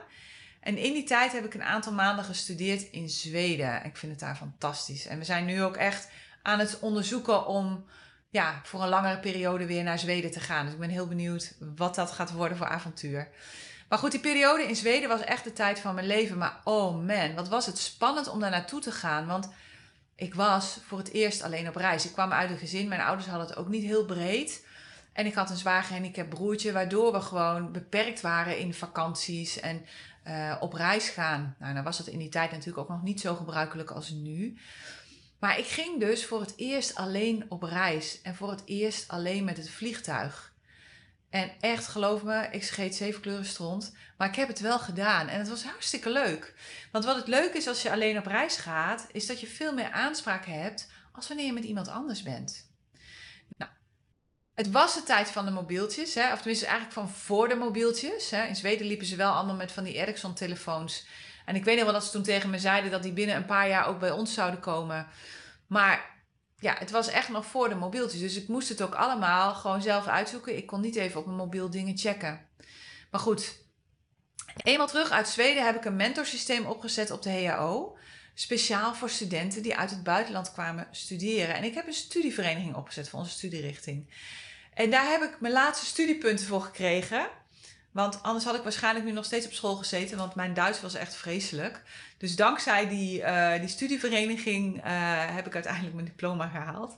En 0.59 0.77
in 0.77 0.93
die 0.93 1.03
tijd 1.03 1.31
heb 1.31 1.45
ik 1.45 1.53
een 1.53 1.63
aantal 1.63 1.93
maanden 1.93 2.25
gestudeerd 2.25 2.81
in 2.91 3.09
Zweden. 3.09 3.85
Ik 3.85 3.97
vind 3.97 4.11
het 4.11 4.21
daar 4.21 4.35
fantastisch. 4.35 5.05
En 5.05 5.17
we 5.17 5.23
zijn 5.23 5.45
nu 5.45 5.63
ook 5.63 5.75
echt 5.75 6.09
aan 6.41 6.59
het 6.59 6.79
onderzoeken 6.79 7.47
om 7.47 7.85
ja, 8.29 8.61
voor 8.63 8.81
een 8.81 8.89
langere 8.89 9.19
periode 9.19 9.65
weer 9.65 9.83
naar 9.83 9.99
Zweden 9.99 10.31
te 10.31 10.39
gaan. 10.39 10.65
Dus 10.65 10.73
ik 10.73 10.79
ben 10.79 10.89
heel 10.89 11.07
benieuwd 11.07 11.55
wat 11.75 11.95
dat 11.95 12.11
gaat 12.11 12.31
worden 12.31 12.57
voor 12.57 12.67
avontuur. 12.67 13.27
Maar 13.89 13.99
goed, 13.99 14.11
die 14.11 14.19
periode 14.19 14.63
in 14.63 14.75
Zweden 14.75 15.09
was 15.09 15.21
echt 15.21 15.43
de 15.43 15.53
tijd 15.53 15.79
van 15.79 15.95
mijn 15.95 16.07
leven. 16.07 16.37
Maar 16.37 16.59
oh 16.63 17.05
man, 17.05 17.35
wat 17.35 17.47
was 17.47 17.65
het 17.65 17.77
spannend 17.77 18.27
om 18.27 18.39
daar 18.39 18.49
naartoe 18.49 18.81
te 18.81 18.91
gaan. 18.91 19.27
Want 19.27 19.49
ik 20.23 20.35
was 20.35 20.79
voor 20.87 20.97
het 20.97 21.11
eerst 21.11 21.41
alleen 21.41 21.67
op 21.67 21.75
reis. 21.75 22.05
Ik 22.05 22.11
kwam 22.11 22.31
uit 22.31 22.49
een 22.49 22.57
gezin. 22.57 22.87
Mijn 22.87 23.01
ouders 23.01 23.27
hadden 23.27 23.47
het 23.47 23.57
ook 23.57 23.67
niet 23.67 23.83
heel 23.83 24.05
breed. 24.05 24.65
En 25.13 25.25
ik 25.25 25.33
had 25.33 25.49
een 25.49 25.57
zwaar 25.57 25.83
gehandicapt 25.83 26.29
broertje, 26.29 26.71
waardoor 26.71 27.11
we 27.11 27.21
gewoon 27.21 27.71
beperkt 27.71 28.21
waren 28.21 28.57
in 28.57 28.73
vakanties 28.73 29.59
en 29.59 29.85
uh, 30.27 30.55
op 30.59 30.73
reis 30.73 31.09
gaan. 31.09 31.55
Nou, 31.59 31.73
dan 31.73 31.83
was 31.83 31.97
dat 31.97 32.07
in 32.07 32.19
die 32.19 32.29
tijd 32.29 32.51
natuurlijk 32.51 32.77
ook 32.77 32.89
nog 32.89 33.03
niet 33.03 33.21
zo 33.21 33.35
gebruikelijk 33.35 33.91
als 33.91 34.09
nu. 34.09 34.57
Maar 35.39 35.59
ik 35.59 35.65
ging 35.65 35.99
dus 35.99 36.25
voor 36.25 36.39
het 36.39 36.53
eerst 36.55 36.95
alleen 36.95 37.45
op 37.49 37.63
reis 37.63 38.21
en 38.21 38.35
voor 38.35 38.49
het 38.49 38.61
eerst 38.65 39.07
alleen 39.07 39.43
met 39.43 39.57
het 39.57 39.69
vliegtuig. 39.69 40.52
En 41.33 41.51
echt, 41.59 41.87
geloof 41.87 42.23
me, 42.23 42.47
ik 42.51 42.63
scheet 42.63 42.95
zeven 42.95 43.21
kleuren 43.21 43.45
stront. 43.45 43.95
Maar 44.17 44.27
ik 44.27 44.35
heb 44.35 44.47
het 44.47 44.59
wel 44.59 44.79
gedaan 44.79 45.27
en 45.27 45.39
het 45.39 45.49
was 45.49 45.63
hartstikke 45.63 46.09
leuk. 46.09 46.53
Want 46.91 47.05
wat 47.05 47.15
het 47.15 47.27
leuk 47.27 47.53
is 47.53 47.67
als 47.67 47.81
je 47.81 47.91
alleen 47.91 48.17
op 48.17 48.25
reis 48.25 48.57
gaat, 48.57 49.07
is 49.11 49.25
dat 49.25 49.39
je 49.39 49.47
veel 49.47 49.73
meer 49.73 49.91
aanspraak 49.91 50.45
hebt 50.45 50.91
als 51.11 51.27
wanneer 51.27 51.45
je 51.45 51.53
met 51.53 51.63
iemand 51.63 51.87
anders 51.87 52.23
bent. 52.23 52.69
Nou, 53.57 53.71
het 54.53 54.71
was 54.71 54.93
de 54.93 55.03
tijd 55.03 55.29
van 55.29 55.45
de 55.45 55.51
mobieltjes, 55.51 56.13
hè? 56.13 56.31
of 56.31 56.37
tenminste 56.37 56.65
eigenlijk 56.65 56.95
van 56.95 57.09
voor 57.09 57.47
de 57.47 57.55
mobieltjes. 57.55 58.29
Hè? 58.29 58.45
In 58.45 58.55
Zweden 58.55 58.87
liepen 58.87 59.05
ze 59.05 59.15
wel 59.15 59.33
allemaal 59.33 59.55
met 59.55 59.71
van 59.71 59.83
die 59.83 59.93
Ericsson-telefoons. 59.93 61.05
En 61.45 61.55
ik 61.55 61.63
weet 61.63 61.75
nog 61.75 61.83
wel 61.83 61.93
dat 61.93 62.03
ze 62.03 62.11
toen 62.11 62.23
tegen 62.23 62.49
me 62.49 62.59
zeiden 62.59 62.91
dat 62.91 63.03
die 63.03 63.13
binnen 63.13 63.35
een 63.35 63.45
paar 63.45 63.67
jaar 63.67 63.87
ook 63.87 63.99
bij 63.99 64.11
ons 64.11 64.33
zouden 64.33 64.59
komen. 64.59 65.07
Maar 65.67 66.12
ja, 66.63 66.75
het 66.79 66.91
was 66.91 67.07
echt 67.07 67.29
nog 67.29 67.45
voor 67.45 67.69
de 67.69 67.75
mobieltjes. 67.75 68.21
Dus 68.21 68.35
ik 68.35 68.47
moest 68.47 68.69
het 68.69 68.81
ook 68.81 68.95
allemaal 68.95 69.53
gewoon 69.53 69.81
zelf 69.81 70.07
uitzoeken. 70.07 70.57
Ik 70.57 70.65
kon 70.65 70.81
niet 70.81 70.95
even 70.95 71.19
op 71.19 71.25
mijn 71.25 71.37
mobiel 71.37 71.69
dingen 71.69 71.97
checken. 71.97 72.47
Maar 73.11 73.21
goed, 73.21 73.57
eenmaal 74.55 74.87
terug 74.87 75.11
uit 75.11 75.27
Zweden 75.27 75.65
heb 75.65 75.75
ik 75.75 75.85
een 75.85 75.95
mentorsysteem 75.95 76.65
opgezet 76.65 77.11
op 77.11 77.21
de 77.21 77.45
HAO. 77.45 77.97
Speciaal 78.33 78.95
voor 78.95 79.09
studenten 79.09 79.61
die 79.63 79.75
uit 79.75 79.89
het 79.89 80.03
buitenland 80.03 80.51
kwamen 80.51 80.87
studeren. 80.91 81.55
En 81.55 81.63
ik 81.63 81.73
heb 81.73 81.87
een 81.87 81.93
studievereniging 81.93 82.75
opgezet 82.75 83.09
voor 83.09 83.19
onze 83.19 83.31
studierichting. 83.31 84.13
En 84.73 84.89
daar 84.89 85.09
heb 85.09 85.21
ik 85.21 85.41
mijn 85.41 85.53
laatste 85.53 85.85
studiepunten 85.85 86.45
voor 86.45 86.61
gekregen. 86.61 87.29
Want 87.93 88.23
anders 88.23 88.45
had 88.45 88.55
ik 88.55 88.63
waarschijnlijk 88.63 89.05
nu 89.05 89.11
nog 89.11 89.25
steeds 89.25 89.45
op 89.45 89.53
school 89.53 89.75
gezeten, 89.75 90.17
want 90.17 90.35
mijn 90.35 90.53
Duits 90.53 90.81
was 90.81 90.93
echt 90.93 91.15
vreselijk. 91.15 91.81
Dus 92.17 92.35
dankzij 92.35 92.87
die, 92.87 93.19
uh, 93.19 93.59
die 93.59 93.67
studievereniging 93.67 94.77
uh, 94.77 94.83
heb 95.35 95.45
ik 95.47 95.53
uiteindelijk 95.53 95.93
mijn 95.93 96.05
diploma 96.05 96.47
gehaald. 96.47 96.95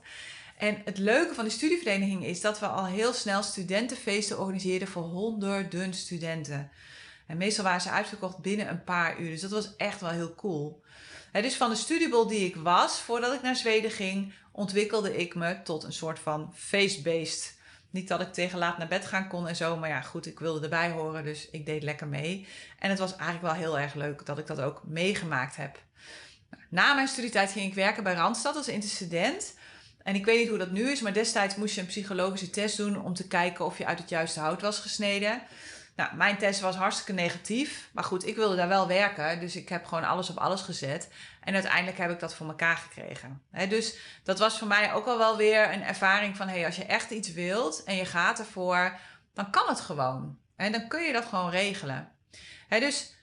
En 0.58 0.82
het 0.84 0.98
leuke 0.98 1.34
van 1.34 1.44
die 1.44 1.52
studievereniging 1.52 2.24
is 2.24 2.40
dat 2.40 2.58
we 2.58 2.66
al 2.66 2.86
heel 2.86 3.12
snel 3.12 3.42
studentenfeesten 3.42 4.38
organiseerden 4.38 4.88
voor 4.88 5.02
honderden 5.02 5.94
studenten. 5.94 6.70
En 7.26 7.36
meestal 7.36 7.64
waren 7.64 7.80
ze 7.80 7.90
uitverkocht 7.90 8.38
binnen 8.38 8.68
een 8.68 8.84
paar 8.84 9.20
uur. 9.20 9.30
Dus 9.30 9.40
dat 9.40 9.50
was 9.50 9.76
echt 9.76 10.00
wel 10.00 10.10
heel 10.10 10.34
cool. 10.34 10.82
En 11.32 11.42
dus 11.42 11.56
van 11.56 11.70
de 11.70 11.76
studiebol 11.76 12.26
die 12.26 12.46
ik 12.46 12.56
was, 12.56 13.00
voordat 13.00 13.34
ik 13.34 13.42
naar 13.42 13.56
Zweden 13.56 13.90
ging, 13.90 14.32
ontwikkelde 14.52 15.16
ik 15.16 15.34
me 15.34 15.62
tot 15.62 15.84
een 15.84 15.92
soort 15.92 16.18
van 16.18 16.52
feestbeest. 16.54 17.55
Niet 17.90 18.08
dat 18.08 18.20
ik 18.20 18.32
tegen 18.32 18.58
laat 18.58 18.78
naar 18.78 18.88
bed 18.88 19.06
gaan 19.06 19.28
kon 19.28 19.48
en 19.48 19.56
zo. 19.56 19.76
Maar 19.76 19.88
ja, 19.88 20.00
goed, 20.00 20.26
ik 20.26 20.38
wilde 20.38 20.62
erbij 20.62 20.90
horen. 20.90 21.24
Dus 21.24 21.50
ik 21.50 21.66
deed 21.66 21.82
lekker 21.82 22.06
mee. 22.06 22.46
En 22.78 22.90
het 22.90 22.98
was 22.98 23.16
eigenlijk 23.16 23.42
wel 23.42 23.54
heel 23.54 23.78
erg 23.78 23.94
leuk 23.94 24.26
dat 24.26 24.38
ik 24.38 24.46
dat 24.46 24.60
ook 24.60 24.82
meegemaakt 24.84 25.56
heb. 25.56 25.78
Na 26.68 26.94
mijn 26.94 27.08
studietijd 27.08 27.52
ging 27.52 27.66
ik 27.66 27.74
werken 27.74 28.02
bij 28.02 28.14
Randstad 28.14 28.56
als 28.56 28.68
interstudent. 28.68 29.54
En 30.02 30.14
ik 30.14 30.24
weet 30.24 30.38
niet 30.38 30.48
hoe 30.48 30.58
dat 30.58 30.70
nu 30.70 30.90
is, 30.90 31.00
maar 31.00 31.12
destijds 31.12 31.56
moest 31.56 31.74
je 31.74 31.80
een 31.80 31.86
psychologische 31.86 32.50
test 32.50 32.76
doen 32.76 33.02
om 33.02 33.14
te 33.14 33.26
kijken 33.26 33.64
of 33.64 33.78
je 33.78 33.86
uit 33.86 33.98
het 33.98 34.08
juiste 34.08 34.40
hout 34.40 34.60
was 34.60 34.78
gesneden. 34.78 35.42
Nou, 35.96 36.16
mijn 36.16 36.38
test 36.38 36.60
was 36.60 36.76
hartstikke 36.76 37.12
negatief. 37.12 37.90
Maar 37.92 38.04
goed, 38.04 38.26
ik 38.26 38.36
wilde 38.36 38.56
daar 38.56 38.68
wel 38.68 38.86
werken. 38.86 39.40
Dus 39.40 39.56
ik 39.56 39.68
heb 39.68 39.84
gewoon 39.84 40.04
alles 40.04 40.30
op 40.30 40.36
alles 40.36 40.60
gezet. 40.60 41.08
En 41.40 41.54
uiteindelijk 41.54 41.98
heb 41.98 42.10
ik 42.10 42.20
dat 42.20 42.34
voor 42.34 42.46
elkaar 42.46 42.76
gekregen. 42.76 43.42
dus 43.68 43.96
dat 44.24 44.38
was 44.38 44.58
voor 44.58 44.68
mij 44.68 44.92
ook 44.92 45.06
al 45.06 45.18
wel 45.18 45.36
weer 45.36 45.72
een 45.72 45.82
ervaring 45.82 46.36
van... 46.36 46.48
hey, 46.48 46.66
als 46.66 46.76
je 46.76 46.84
echt 46.84 47.10
iets 47.10 47.32
wilt 47.32 47.84
en 47.84 47.96
je 47.96 48.04
gaat 48.04 48.38
ervoor, 48.38 48.98
dan 49.34 49.50
kan 49.50 49.68
het 49.68 49.80
gewoon. 49.80 50.38
En 50.56 50.72
dan 50.72 50.88
kun 50.88 51.02
je 51.02 51.12
dat 51.12 51.24
gewoon 51.24 51.50
regelen. 51.50 52.12
dus 52.68 53.14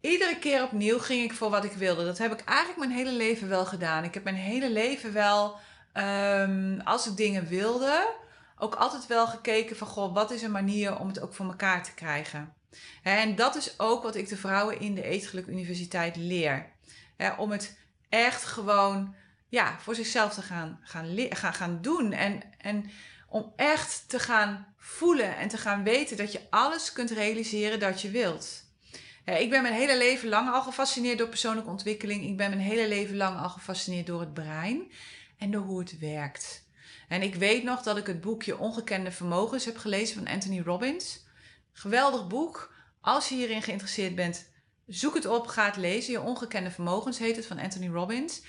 iedere 0.00 0.38
keer 0.38 0.62
opnieuw 0.62 0.98
ging 0.98 1.24
ik 1.24 1.32
voor 1.36 1.50
wat 1.50 1.64
ik 1.64 1.72
wilde. 1.72 2.04
Dat 2.04 2.18
heb 2.18 2.32
ik 2.32 2.44
eigenlijk 2.44 2.78
mijn 2.78 2.90
hele 2.90 3.12
leven 3.12 3.48
wel 3.48 3.66
gedaan. 3.66 4.04
Ik 4.04 4.14
heb 4.14 4.24
mijn 4.24 4.36
hele 4.36 4.70
leven 4.70 5.12
wel, 5.12 5.58
um, 5.94 6.80
als 6.80 7.06
ik 7.06 7.16
dingen 7.16 7.46
wilde 7.46 8.18
ook 8.60 8.74
altijd 8.74 9.06
wel 9.06 9.26
gekeken 9.26 9.76
van, 9.76 9.86
goh, 9.86 10.14
wat 10.14 10.30
is 10.30 10.42
een 10.42 10.50
manier 10.50 10.98
om 10.98 11.08
het 11.08 11.20
ook 11.20 11.34
voor 11.34 11.46
elkaar 11.46 11.84
te 11.84 11.94
krijgen? 11.94 12.54
En 13.02 13.36
dat 13.36 13.56
is 13.56 13.78
ook 13.78 14.02
wat 14.02 14.16
ik 14.16 14.28
de 14.28 14.36
vrouwen 14.36 14.80
in 14.80 14.94
de 14.94 15.02
Eetgeluk 15.02 15.46
Universiteit 15.46 16.16
leer. 16.16 16.70
Om 17.38 17.50
het 17.50 17.78
echt 18.08 18.44
gewoon 18.44 19.14
ja, 19.48 19.78
voor 19.80 19.94
zichzelf 19.94 20.34
te 20.34 20.42
gaan, 20.42 20.80
gaan, 20.82 21.16
gaan, 21.30 21.54
gaan 21.54 21.82
doen. 21.82 22.12
En, 22.12 22.42
en 22.58 22.90
om 23.28 23.52
echt 23.56 24.04
te 24.06 24.18
gaan 24.18 24.74
voelen 24.76 25.36
en 25.36 25.48
te 25.48 25.58
gaan 25.58 25.84
weten 25.84 26.16
dat 26.16 26.32
je 26.32 26.40
alles 26.50 26.92
kunt 26.92 27.10
realiseren 27.10 27.80
dat 27.80 28.00
je 28.00 28.10
wilt. 28.10 28.64
ik 29.24 29.50
ben 29.50 29.62
mijn 29.62 29.74
hele 29.74 29.96
leven 29.96 30.28
lang 30.28 30.50
al 30.52 30.62
gefascineerd 30.62 31.18
door 31.18 31.28
persoonlijke 31.28 31.70
ontwikkeling. 31.70 32.24
Ik 32.24 32.36
ben 32.36 32.50
mijn 32.50 32.62
hele 32.62 32.88
leven 32.88 33.16
lang 33.16 33.38
al 33.38 33.48
gefascineerd 33.48 34.06
door 34.06 34.20
het 34.20 34.34
brein 34.34 34.92
en 35.38 35.50
door 35.50 35.62
hoe 35.62 35.80
het 35.80 35.98
werkt. 35.98 36.68
En 37.10 37.22
ik 37.22 37.34
weet 37.34 37.62
nog 37.62 37.82
dat 37.82 37.96
ik 37.96 38.06
het 38.06 38.20
boekje 38.20 38.58
Ongekende 38.58 39.12
Vermogens 39.12 39.64
heb 39.64 39.76
gelezen 39.76 40.16
van 40.16 40.32
Anthony 40.32 40.60
Robbins. 40.60 41.24
Geweldig 41.72 42.26
boek. 42.26 42.74
Als 43.00 43.28
je 43.28 43.34
hierin 43.34 43.62
geïnteresseerd 43.62 44.14
bent, 44.14 44.50
zoek 44.86 45.14
het 45.14 45.26
op, 45.26 45.46
ga 45.46 45.64
het 45.64 45.76
lezen. 45.76 46.12
Je 46.12 46.20
Ongekende 46.20 46.70
Vermogens 46.70 47.18
heet 47.18 47.36
het 47.36 47.46
van 47.46 47.58
Anthony 47.58 47.88
Robbins. 47.88 48.42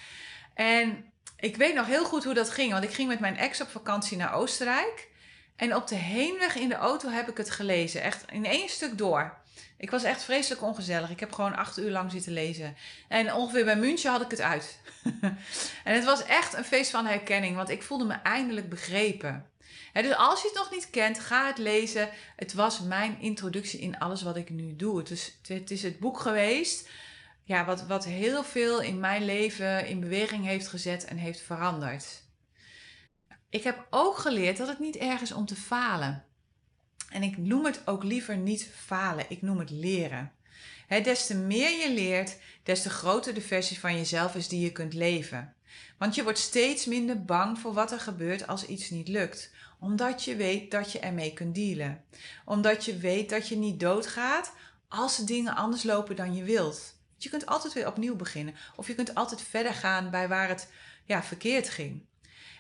En 0.54 1.12
ik 1.38 1.56
weet 1.56 1.76
nog 1.76 1.86
heel 1.86 2.06
goed 2.06 2.24
hoe 2.24 2.34
dat 2.34 2.50
ging, 2.50 2.72
want 2.72 2.84
ik 2.84 2.94
ging 2.94 3.08
met 3.08 3.20
mijn 3.20 3.38
ex 3.38 3.62
op 3.62 3.70
vakantie 3.70 4.18
naar 4.18 4.34
Oostenrijk. 4.34 5.10
En 5.56 5.76
op 5.76 5.88
de 5.88 5.96
heenweg 5.96 6.56
in 6.56 6.70
de 6.70 6.76
auto 6.76 7.10
heb 7.10 7.30
ik 7.30 7.38
het 7.38 7.50
gelezen, 7.50 8.02
echt 8.02 8.32
in 8.32 8.46
één 8.46 8.70
stuk 8.70 8.98
door. 8.98 9.41
Ik 9.78 9.92
was 9.92 10.04
echt 10.04 10.24
vreselijk 10.24 10.62
ongezellig. 10.62 11.10
Ik 11.10 11.20
heb 11.20 11.32
gewoon 11.32 11.56
acht 11.56 11.80
uur 11.80 11.92
lang 11.92 12.12
zitten 12.12 12.32
lezen. 12.32 12.76
En 13.08 13.34
ongeveer 13.34 13.66
bij 13.66 13.76
München 13.76 14.12
had 14.12 14.22
ik 14.22 14.32
het 14.32 14.42
uit. 14.42 14.80
en 15.84 15.94
het 15.94 16.06
was 16.06 16.26
echt 16.26 16.54
een 16.54 16.64
feest 16.64 16.92
van 16.92 17.06
herkenning, 17.06 17.56
want 17.56 17.70
ik 17.70 17.84
voelde 17.84 18.06
me 18.06 18.14
eindelijk 18.14 18.70
begrepen. 18.70 19.46
dus 19.94 20.16
als 20.16 20.42
je 20.42 20.48
het 20.48 20.58
nog 20.58 20.72
niet 20.72 20.90
kent, 20.90 21.20
ga 21.20 21.48
het 21.48 21.58
lezen. 21.58 22.10
Het 22.36 22.54
was 22.54 22.80
mijn 22.80 23.20
introductie 23.20 23.80
in 23.80 24.00
alles 24.00 24.22
wat 24.22 24.36
ik 24.36 24.50
nu 24.50 24.76
doe. 24.76 24.98
Het 24.98 25.10
is, 25.10 25.38
het, 25.48 25.72
is 25.72 25.84
het 25.84 26.00
boek 26.00 26.20
geweest 26.20 26.90
ja, 27.52 27.66
wat, 27.66 27.88
wat 27.88 28.06
heel 28.06 28.44
veel 28.44 28.82
in 28.82 29.00
mijn 29.00 29.26
leven 29.26 29.88
in 29.88 30.00
beweging 30.00 30.46
heeft 30.46 30.68
gezet 30.68 31.06
en 31.06 31.18
heeft 31.18 31.42
veranderd. 31.42 32.24
Ik 33.50 33.64
heb 33.64 33.88
ook 33.90 34.18
geleerd 34.18 34.58
dat 34.58 34.68
het 34.68 34.80
niet 34.80 34.96
erg 34.96 35.22
is 35.22 35.32
om 35.32 35.46
te 35.46 35.56
falen. 35.56 36.26
En 37.12 37.24
ik 37.24 37.38
noem 37.38 37.66
het 37.66 37.88
ook 37.88 38.04
liever 38.04 38.38
niet 38.38 38.70
falen, 38.76 39.26
ik 39.30 39.42
noem 39.42 39.60
het 39.60 39.70
leren. 39.70 40.32
Des 40.88 41.26
te 41.26 41.36
meer 41.36 41.70
je 41.70 41.94
leert, 41.94 42.38
des 42.64 42.82
te 42.82 42.90
groter 42.90 43.34
de 43.34 43.42
versie 43.42 43.80
van 43.80 43.96
jezelf 43.96 44.36
is 44.36 44.48
die 44.48 44.60
je 44.60 44.72
kunt 44.72 44.94
leven. 44.94 45.54
Want 45.98 46.16
je 46.16 46.24
wordt 46.24 46.38
steeds 46.38 46.86
minder 46.86 47.26
bang 47.26 47.60
voor 47.60 47.74
wat 47.74 47.92
er 47.92 48.00
gebeurt 48.00 48.48
als 48.48 48.66
iets 48.66 48.90
niet 48.90 49.08
lukt. 49.08 49.52
Omdat 49.80 50.24
je 50.24 50.36
weet 50.36 50.72
dat 50.72 50.92
je 50.92 51.00
ermee 51.00 51.34
kunt 51.34 51.56
dealen. 51.56 52.04
Omdat 52.46 52.86
je 52.86 52.98
weet 52.98 53.30
dat 53.30 53.48
je 53.48 53.58
niet 53.58 53.80
doodgaat 53.80 54.54
als 54.88 55.18
dingen 55.18 55.56
anders 55.56 55.84
lopen 55.84 56.16
dan 56.16 56.36
je 56.36 56.44
wilt. 56.44 56.96
Je 57.18 57.30
kunt 57.30 57.46
altijd 57.46 57.74
weer 57.74 57.88
opnieuw 57.88 58.16
beginnen. 58.16 58.56
Of 58.76 58.88
je 58.88 58.96
kunt 58.96 59.16
altijd 59.16 59.42
verder 59.42 59.74
gaan 59.74 60.10
bij 60.10 60.28
waar 60.28 60.48
het 60.48 60.72
ja, 61.06 61.24
verkeerd 61.24 61.70
ging. 61.70 62.06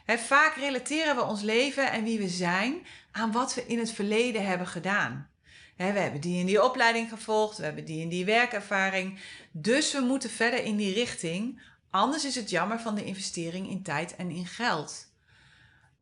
Vaak 0.05 0.55
relateren 0.55 1.15
we 1.15 1.23
ons 1.23 1.41
leven 1.41 1.91
en 1.91 2.03
wie 2.03 2.19
we 2.19 2.27
zijn 2.27 2.85
aan 3.11 3.31
wat 3.31 3.53
we 3.53 3.65
in 3.65 3.79
het 3.79 3.91
verleden 3.91 4.45
hebben 4.45 4.67
gedaan. 4.67 5.29
we 5.75 5.83
hebben 5.83 6.21
die 6.21 6.39
en 6.39 6.45
die 6.45 6.63
opleiding 6.63 7.09
gevolgd, 7.09 7.57
we 7.57 7.63
hebben 7.63 7.85
die 7.85 8.03
en 8.03 8.09
die 8.09 8.25
werkervaring. 8.25 9.19
Dus 9.51 9.91
we 9.91 9.99
moeten 9.99 10.29
verder 10.29 10.63
in 10.63 10.75
die 10.75 10.93
richting. 10.93 11.61
Anders 11.89 12.25
is 12.25 12.35
het 12.35 12.49
jammer 12.49 12.79
van 12.79 12.95
de 12.95 13.03
investering 13.03 13.69
in 13.69 13.83
tijd 13.83 14.15
en 14.15 14.29
in 14.29 14.45
geld. 14.45 15.09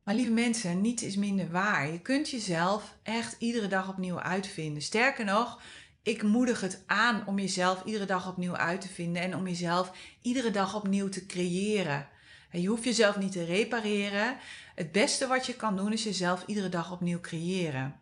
Maar 0.03 0.15
lieve 0.15 0.31
mensen, 0.31 0.81
niets 0.81 1.03
is 1.03 1.15
minder 1.15 1.51
waar. 1.51 1.91
Je 1.91 1.99
kunt 1.99 2.29
jezelf 2.29 2.95
echt 3.03 3.35
iedere 3.39 3.67
dag 3.67 3.89
opnieuw 3.89 4.19
uitvinden. 4.19 4.81
Sterker 4.81 5.25
nog, 5.25 5.61
ik 6.03 6.23
moedig 6.23 6.61
het 6.61 6.83
aan 6.85 7.23
om 7.27 7.39
jezelf 7.39 7.83
iedere 7.83 8.05
dag 8.05 8.27
opnieuw 8.27 8.55
uit 8.55 8.81
te 8.81 8.87
vinden 8.87 9.21
en 9.21 9.35
om 9.35 9.47
jezelf 9.47 9.91
iedere 10.21 10.51
dag 10.51 10.75
opnieuw 10.75 11.09
te 11.09 11.25
creëren. 11.25 12.07
Je 12.51 12.67
hoeft 12.67 12.83
jezelf 12.83 13.17
niet 13.17 13.31
te 13.31 13.45
repareren. 13.45 14.37
Het 14.75 14.91
beste 14.91 15.27
wat 15.27 15.45
je 15.45 15.55
kan 15.55 15.77
doen 15.77 15.93
is 15.93 16.03
jezelf 16.03 16.43
iedere 16.45 16.69
dag 16.69 16.91
opnieuw 16.91 17.19
creëren. 17.19 17.99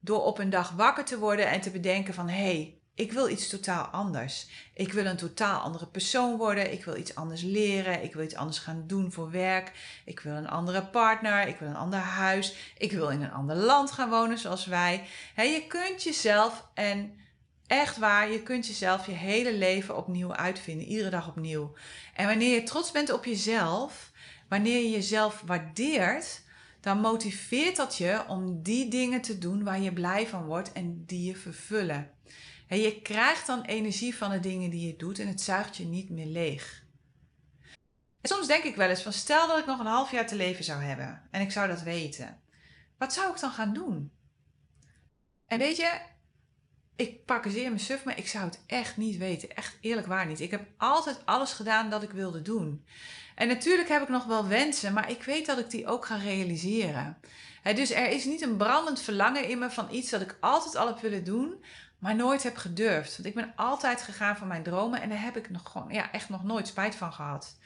Door 0.00 0.24
op 0.24 0.38
een 0.38 0.50
dag 0.50 0.70
wakker 0.70 1.04
te 1.04 1.18
worden 1.18 1.48
en 1.48 1.60
te 1.60 1.70
bedenken 1.70 2.14
van 2.14 2.28
hé, 2.28 2.44
hey, 2.44 2.78
ik 2.94 3.12
wil 3.12 3.28
iets 3.28 3.48
totaal 3.48 3.84
anders. 3.84 4.46
Ik 4.74 4.92
wil 4.92 5.06
een 5.06 5.16
totaal 5.16 5.60
andere 5.60 5.86
persoon 5.86 6.36
worden. 6.36 6.72
Ik 6.72 6.84
wil 6.84 6.96
iets 6.96 7.14
anders 7.14 7.42
leren. 7.42 8.02
Ik 8.02 8.14
wil 8.14 8.24
iets 8.24 8.34
anders 8.34 8.58
gaan 8.58 8.84
doen 8.86 9.12
voor 9.12 9.30
werk. 9.30 9.72
Ik 10.04 10.20
wil 10.20 10.32
een 10.34 10.48
andere 10.48 10.84
partner. 10.84 11.48
Ik 11.48 11.58
wil 11.58 11.68
een 11.68 11.76
ander 11.76 11.98
huis. 11.98 12.54
Ik 12.78 12.92
wil 12.92 13.08
in 13.08 13.22
een 13.22 13.32
ander 13.32 13.56
land 13.56 13.90
gaan 13.90 14.10
wonen 14.10 14.38
zoals 14.38 14.66
wij. 14.66 15.04
je 15.36 15.64
kunt 15.68 16.02
jezelf 16.02 16.64
en 16.74 17.18
echt 17.68 17.96
waar, 17.96 18.30
je 18.30 18.42
kunt 18.42 18.66
jezelf 18.66 19.06
je 19.06 19.12
hele 19.12 19.54
leven 19.54 19.96
opnieuw 19.96 20.34
uitvinden. 20.34 20.86
Iedere 20.86 21.10
dag 21.10 21.28
opnieuw. 21.28 21.72
En 22.14 22.26
wanneer 22.26 22.54
je 22.54 22.62
trots 22.62 22.90
bent 22.90 23.12
op 23.12 23.24
jezelf, 23.24 24.12
wanneer 24.48 24.82
je 24.82 24.90
jezelf 24.90 25.42
waardeert, 25.46 26.42
dan 26.80 27.00
motiveert 27.00 27.76
dat 27.76 27.96
je 27.96 28.24
om 28.28 28.62
die 28.62 28.88
dingen 28.88 29.20
te 29.20 29.38
doen 29.38 29.64
waar 29.64 29.80
je 29.80 29.92
blij 29.92 30.26
van 30.26 30.44
wordt 30.44 30.72
en 30.72 31.04
die 31.06 31.24
je 31.26 31.36
vervullen. 31.36 32.10
En 32.68 32.78
je 32.78 33.02
krijgt 33.02 33.46
dan 33.46 33.62
energie 33.62 34.14
van 34.14 34.30
de 34.30 34.40
dingen 34.40 34.70
die 34.70 34.86
je 34.86 34.96
doet 34.96 35.18
en 35.18 35.28
het 35.28 35.40
zuigt 35.40 35.76
je 35.76 35.84
niet 35.84 36.10
meer 36.10 36.26
leeg. 36.26 36.86
En 38.20 38.28
soms 38.28 38.46
denk 38.46 38.64
ik 38.64 38.76
wel 38.76 38.88
eens 38.88 39.02
van 39.02 39.12
stel 39.12 39.46
dat 39.46 39.58
ik 39.58 39.66
nog 39.66 39.78
een 39.78 39.86
half 39.86 40.10
jaar 40.10 40.26
te 40.26 40.36
leven 40.36 40.64
zou 40.64 40.82
hebben 40.82 41.22
en 41.30 41.40
ik 41.40 41.50
zou 41.50 41.68
dat 41.68 41.82
weten. 41.82 42.40
Wat 42.98 43.12
zou 43.12 43.32
ik 43.32 43.40
dan 43.40 43.50
gaan 43.50 43.72
doen? 43.72 44.12
En 45.46 45.58
weet 45.58 45.76
je, 45.76 46.00
ik 46.98 47.24
parkeer 47.24 47.68
mijn 47.68 47.80
suf, 47.80 48.04
maar 48.04 48.18
ik 48.18 48.28
zou 48.28 48.44
het 48.44 48.60
echt 48.66 48.96
niet 48.96 49.16
weten. 49.16 49.56
Echt 49.56 49.76
eerlijk 49.80 50.06
waar 50.06 50.26
niet. 50.26 50.40
Ik 50.40 50.50
heb 50.50 50.66
altijd 50.76 51.20
alles 51.24 51.52
gedaan 51.52 51.90
dat 51.90 52.02
ik 52.02 52.10
wilde 52.10 52.42
doen. 52.42 52.84
En 53.34 53.48
natuurlijk 53.48 53.88
heb 53.88 54.02
ik 54.02 54.08
nog 54.08 54.24
wel 54.24 54.46
wensen, 54.46 54.92
maar 54.92 55.10
ik 55.10 55.22
weet 55.22 55.46
dat 55.46 55.58
ik 55.58 55.70
die 55.70 55.86
ook 55.86 56.06
ga 56.06 56.16
realiseren. 56.16 57.18
dus 57.62 57.90
er 57.90 58.08
is 58.08 58.24
niet 58.24 58.42
een 58.42 58.56
brandend 58.56 59.00
verlangen 59.00 59.48
in 59.48 59.58
me 59.58 59.70
van 59.70 59.88
iets 59.90 60.10
dat 60.10 60.20
ik 60.20 60.36
altijd 60.40 60.76
al 60.76 60.86
heb 60.86 61.00
willen 61.00 61.24
doen, 61.24 61.64
maar 61.98 62.14
nooit 62.14 62.42
heb 62.42 62.56
gedurfd. 62.56 63.16
Want 63.16 63.28
ik 63.28 63.34
ben 63.34 63.52
altijd 63.56 64.02
gegaan 64.02 64.36
voor 64.36 64.46
mijn 64.46 64.62
dromen 64.62 65.00
en 65.00 65.08
daar 65.08 65.22
heb 65.22 65.36
ik 65.36 65.50
nog 65.50 65.70
gewoon, 65.70 65.92
ja, 65.92 66.12
echt 66.12 66.28
nog 66.28 66.44
nooit 66.44 66.66
spijt 66.66 66.94
van 66.94 67.12
gehad. 67.12 67.56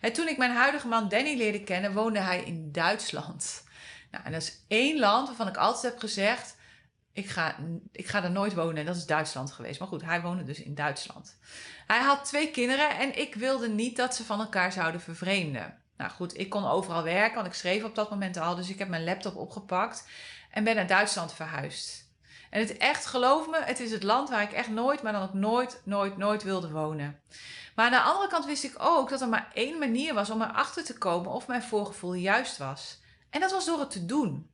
En 0.00 0.12
toen 0.12 0.28
ik 0.28 0.36
mijn 0.36 0.54
huidige 0.54 0.88
man 0.88 1.08
Danny 1.08 1.36
leerde 1.36 1.64
kennen, 1.64 1.94
woonde 1.94 2.20
hij 2.20 2.42
in 2.42 2.72
Duitsland. 2.72 3.64
Nou, 4.10 4.24
en 4.24 4.32
dat 4.32 4.42
is 4.42 4.60
één 4.68 4.98
land 4.98 5.26
waarvan 5.26 5.48
ik 5.48 5.56
altijd 5.56 5.92
heb 5.92 5.98
gezegd: 5.98 6.56
ik 7.12 7.28
ga, 7.28 7.56
ik 7.92 8.06
ga 8.06 8.22
er 8.24 8.30
nooit 8.30 8.54
wonen. 8.54 8.76
En 8.76 8.86
dat 8.86 8.96
is 8.96 9.06
Duitsland 9.06 9.52
geweest. 9.52 9.78
Maar 9.78 9.88
goed, 9.88 10.04
hij 10.04 10.20
woonde 10.20 10.42
dus 10.44 10.62
in 10.62 10.74
Duitsland. 10.74 11.38
Hij 11.86 12.00
had 12.00 12.24
twee 12.24 12.50
kinderen 12.50 12.98
en 12.98 13.18
ik 13.18 13.34
wilde 13.34 13.68
niet 13.68 13.96
dat 13.96 14.14
ze 14.14 14.24
van 14.24 14.40
elkaar 14.40 14.72
zouden 14.72 15.00
vervreemden. 15.00 15.78
Nou 15.96 16.10
goed, 16.10 16.38
ik 16.38 16.50
kon 16.50 16.66
overal 16.66 17.02
werken, 17.02 17.34
want 17.34 17.46
ik 17.46 17.54
schreef 17.54 17.84
op 17.84 17.94
dat 17.94 18.10
moment 18.10 18.36
al. 18.36 18.54
Dus 18.54 18.70
ik 18.70 18.78
heb 18.78 18.88
mijn 18.88 19.04
laptop 19.04 19.36
opgepakt 19.36 20.08
en 20.50 20.64
ben 20.64 20.74
naar 20.74 20.86
Duitsland 20.86 21.32
verhuisd. 21.32 22.08
En 22.50 22.60
het 22.60 22.76
echt, 22.76 23.06
geloof 23.06 23.48
me, 23.48 23.58
het 23.62 23.80
is 23.80 23.90
het 23.90 24.02
land 24.02 24.28
waar 24.28 24.42
ik 24.42 24.52
echt 24.52 24.68
nooit, 24.68 25.02
maar 25.02 25.12
dan 25.12 25.22
ook 25.22 25.34
nooit, 25.34 25.80
nooit, 25.84 26.16
nooit 26.16 26.42
wilde 26.42 26.70
wonen. 26.70 27.20
Maar 27.74 27.84
aan 27.84 27.92
de 27.92 28.00
andere 28.00 28.28
kant 28.28 28.44
wist 28.44 28.64
ik 28.64 28.74
ook 28.78 29.10
dat 29.10 29.20
er 29.20 29.28
maar 29.28 29.50
één 29.54 29.78
manier 29.78 30.14
was 30.14 30.30
om 30.30 30.42
erachter 30.42 30.84
te 30.84 30.98
komen 30.98 31.30
of 31.30 31.46
mijn 31.46 31.62
voorgevoel 31.62 32.14
juist 32.14 32.58
was. 32.58 33.00
En 33.30 33.40
dat 33.40 33.50
was 33.50 33.66
door 33.66 33.80
het 33.80 33.90
te 33.90 34.06
doen. 34.06 34.50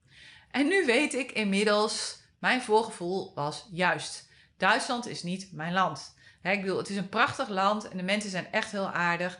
En 0.51 0.69
nu 0.69 0.87
weet 0.87 1.14
ik 1.14 1.33
inmiddels, 1.33 2.21
mijn 2.38 2.62
voorgevoel 2.62 3.33
was 3.35 3.68
juist. 3.70 4.29
Duitsland 4.57 5.07
is 5.07 5.22
niet 5.22 5.53
mijn 5.53 5.72
land. 5.72 6.14
ik 6.42 6.61
bedoel, 6.61 6.79
het 6.79 6.90
is 6.90 6.96
een 6.96 7.09
prachtig 7.09 7.49
land 7.49 7.88
en 7.88 7.96
de 7.96 8.03
mensen 8.03 8.31
zijn 8.31 8.53
echt 8.53 8.72
heel 8.72 8.90
aardig. 8.90 9.38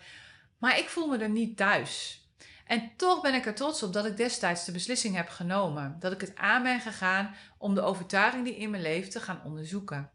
Maar 0.59 0.79
ik 0.79 0.89
voel 0.89 1.07
me 1.07 1.19
er 1.19 1.29
niet 1.29 1.57
thuis. 1.57 2.21
En 2.67 2.91
toch 2.97 3.21
ben 3.21 3.35
ik 3.35 3.47
er 3.47 3.55
trots 3.55 3.83
op 3.83 3.93
dat 3.93 4.07
ik 4.07 4.17
destijds 4.17 4.65
de 4.65 4.73
beslissing 4.73 5.15
heb 5.15 5.29
genomen. 5.29 5.97
Dat 6.01 6.13
ik 6.13 6.21
het 6.21 6.37
aan 6.37 6.63
ben 6.63 6.81
gegaan 6.81 7.35
om 7.59 7.75
de 7.75 7.81
overtuiging 7.81 8.45
die 8.45 8.57
in 8.57 8.71
me 8.71 8.79
leeft 8.79 9.11
te 9.11 9.21
gaan 9.21 9.41
onderzoeken. 9.45 10.11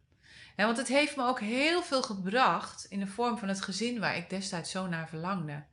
En 0.56 0.66
want 0.66 0.78
het 0.78 0.88
heeft 0.88 1.16
me 1.16 1.24
ook 1.24 1.40
heel 1.40 1.84
veel 1.84 2.02
gebracht 2.02 2.86
in 2.90 3.00
de 3.00 3.08
vorm 3.08 3.38
van 3.38 3.48
het 3.48 3.62
gezin 3.62 4.00
waar 4.00 4.18
ik 4.18 4.30
destijds 4.30 4.72
zo 4.72 4.88
naar 4.88 5.08
verlangde. 5.08 5.64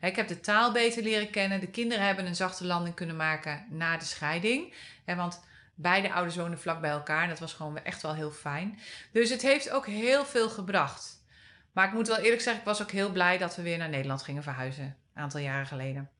Ik 0.00 0.16
heb 0.16 0.28
de 0.28 0.40
taal 0.40 0.72
beter 0.72 1.02
leren 1.02 1.30
kennen. 1.30 1.60
De 1.60 1.70
kinderen 1.70 2.06
hebben 2.06 2.26
een 2.26 2.36
zachte 2.36 2.64
landing 2.64 2.94
kunnen 2.94 3.16
maken 3.16 3.66
na 3.70 3.96
de 3.96 4.04
scheiding. 4.04 4.74
Want 5.04 5.40
beide 5.78 6.12
ouders 6.12 6.36
wonen 6.36 6.60
vlak 6.60 6.80
bij 6.80 6.90
elkaar. 6.90 7.22
En 7.22 7.28
dat 7.28 7.38
was 7.38 7.52
gewoon 7.52 7.84
echt 7.84 8.02
wel 8.02 8.14
heel 8.14 8.30
fijn. 8.30 8.78
Dus 9.12 9.30
het 9.30 9.42
heeft 9.42 9.70
ook 9.70 9.86
heel 9.86 10.24
veel 10.24 10.48
gebracht. 10.48 11.22
Maar 11.72 11.86
ik 11.86 11.92
moet 11.92 12.08
wel 12.08 12.18
eerlijk 12.18 12.42
zeggen, 12.42 12.60
ik 12.62 12.68
was 12.68 12.82
ook 12.82 12.90
heel 12.90 13.10
blij 13.10 13.38
dat 13.38 13.56
we 13.56 13.62
weer 13.62 13.78
naar 13.78 13.88
Nederland 13.88 14.22
gingen 14.22 14.42
verhuizen. 14.42 14.96
Een 15.14 15.22
aantal 15.22 15.40
jaren 15.40 15.66
geleden. 15.66 16.10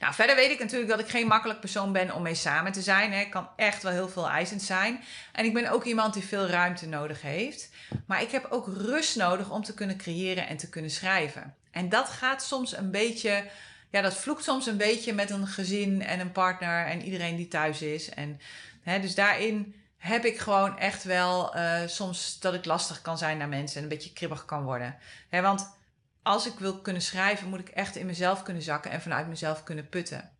Nou, 0.00 0.14
verder 0.14 0.36
weet 0.36 0.50
ik 0.50 0.58
natuurlijk 0.58 0.90
dat 0.90 1.00
ik 1.00 1.08
geen 1.08 1.26
makkelijk 1.26 1.60
persoon 1.60 1.92
ben 1.92 2.14
om 2.14 2.22
mee 2.22 2.34
samen 2.34 2.72
te 2.72 2.82
zijn. 2.82 3.12
Ik 3.12 3.30
kan 3.30 3.48
echt 3.56 3.82
wel 3.82 3.92
heel 3.92 4.08
veel 4.08 4.28
eisend 4.28 4.62
zijn. 4.62 5.04
En 5.32 5.44
ik 5.44 5.54
ben 5.54 5.70
ook 5.70 5.84
iemand 5.84 6.14
die 6.14 6.22
veel 6.22 6.46
ruimte 6.46 6.88
nodig 6.88 7.22
heeft. 7.22 7.70
Maar 8.06 8.22
ik 8.22 8.30
heb 8.30 8.46
ook 8.50 8.66
rust 8.66 9.16
nodig 9.16 9.50
om 9.50 9.62
te 9.62 9.74
kunnen 9.74 9.96
creëren 9.96 10.48
en 10.48 10.56
te 10.56 10.68
kunnen 10.68 10.90
schrijven. 10.90 11.54
En 11.70 11.88
dat 11.88 12.08
gaat 12.08 12.42
soms 12.42 12.76
een 12.76 12.90
beetje, 12.90 13.44
ja, 13.90 14.00
dat 14.00 14.14
vloekt 14.14 14.44
soms 14.44 14.66
een 14.66 14.76
beetje 14.76 15.12
met 15.12 15.30
een 15.30 15.46
gezin 15.46 16.02
en 16.02 16.20
een 16.20 16.32
partner 16.32 16.86
en 16.86 17.02
iedereen 17.02 17.36
die 17.36 17.48
thuis 17.48 17.82
is. 17.82 18.08
En 18.08 18.40
hè, 18.80 19.00
dus 19.00 19.14
daarin 19.14 19.74
heb 19.96 20.24
ik 20.24 20.38
gewoon 20.38 20.78
echt 20.78 21.04
wel 21.04 21.56
uh, 21.56 21.80
soms 21.86 22.40
dat 22.40 22.54
ik 22.54 22.64
lastig 22.64 23.02
kan 23.02 23.18
zijn 23.18 23.38
naar 23.38 23.48
mensen 23.48 23.76
en 23.76 23.82
een 23.82 23.88
beetje 23.88 24.12
kribbig 24.12 24.44
kan 24.44 24.64
worden. 24.64 24.96
Hè, 25.28 25.40
want 25.40 25.74
als 26.22 26.46
ik 26.46 26.58
wil 26.58 26.80
kunnen 26.80 27.02
schrijven, 27.02 27.48
moet 27.48 27.60
ik 27.60 27.68
echt 27.68 27.96
in 27.96 28.06
mezelf 28.06 28.42
kunnen 28.42 28.62
zakken 28.62 28.90
en 28.90 29.02
vanuit 29.02 29.28
mezelf 29.28 29.62
kunnen 29.62 29.88
putten. 29.88 30.30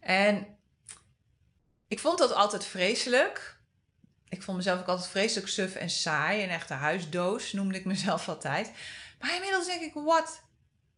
En 0.00 0.46
ik 1.88 1.98
vond 1.98 2.18
dat 2.18 2.32
altijd 2.32 2.64
vreselijk. 2.64 3.56
Ik 4.28 4.42
vond 4.42 4.56
mezelf 4.56 4.80
ook 4.80 4.86
altijd 4.86 5.08
vreselijk 5.08 5.48
suf 5.48 5.74
en 5.74 5.90
saai. 5.90 6.42
Een 6.42 6.50
echte 6.50 6.74
huisdoos 6.74 7.52
noemde 7.52 7.78
ik 7.78 7.84
mezelf 7.84 8.28
altijd. 8.34 8.72
Maar 9.20 9.34
inmiddels 9.34 9.66
denk 9.66 9.82
ik, 9.82 9.94
what, 9.94 10.42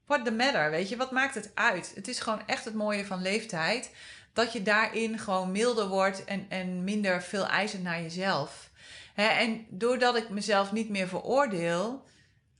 what 0.07 0.25
the 0.25 0.33
matter? 0.33 0.71
Weet 0.71 0.88
je, 0.88 0.97
wat 0.97 1.11
maakt 1.11 1.35
het 1.35 1.51
uit? 1.55 1.92
Het 1.95 2.09
is 2.09 2.21
gewoon 2.21 2.47
echt 2.47 2.64
het 2.64 2.75
mooie 2.75 3.07
van 3.07 3.23
leeftijd. 3.23 3.90
Dat 4.33 4.53
je 4.53 4.62
daarin 4.62 5.19
gewoon 5.19 5.53
milder 5.53 5.88
wordt 5.88 6.25
en, 6.25 6.47
en 6.49 6.85
minder 6.85 7.23
veel 7.23 7.47
eisend 7.47 7.83
naar 7.83 8.03
jezelf. 8.03 8.71
en 9.14 9.66
doordat 9.69 10.16
ik 10.16 10.29
mezelf 10.29 10.73
niet 10.73 10.88
meer 10.88 11.09
veroordeel, 11.09 12.05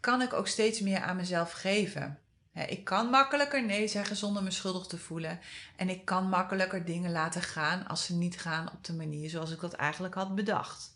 kan 0.01 0.23
ik 0.23 0.33
ook 0.33 0.47
steeds 0.47 0.81
meer 0.81 1.01
aan 1.01 1.17
mezelf 1.17 1.53
geven. 1.53 2.19
Ik 2.53 2.85
kan 2.85 3.11
makkelijker 3.11 3.65
nee 3.65 3.89
zeggen 3.89 4.17
zonder 4.17 4.43
me 4.43 4.51
schuldig 4.51 4.87
te 4.87 4.99
voelen. 4.99 5.41
En 5.77 5.89
ik 5.89 6.05
kan 6.05 6.29
makkelijker 6.29 6.85
dingen 6.85 7.13
laten 7.13 7.43
gaan 7.43 7.87
als 7.87 8.05
ze 8.05 8.15
niet 8.15 8.41
gaan 8.41 8.71
op 8.73 8.85
de 8.85 8.93
manier 8.93 9.31
zoals 9.31 9.51
ik 9.51 9.61
dat 9.61 9.73
eigenlijk 9.73 10.15
had 10.15 10.35
bedacht. 10.35 10.95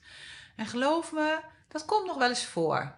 En 0.57 0.67
geloof 0.67 1.13
me, 1.13 1.41
dat 1.69 1.85
komt 1.85 2.07
nog 2.07 2.19
wel 2.19 2.29
eens 2.29 2.45
voor. 2.45 2.95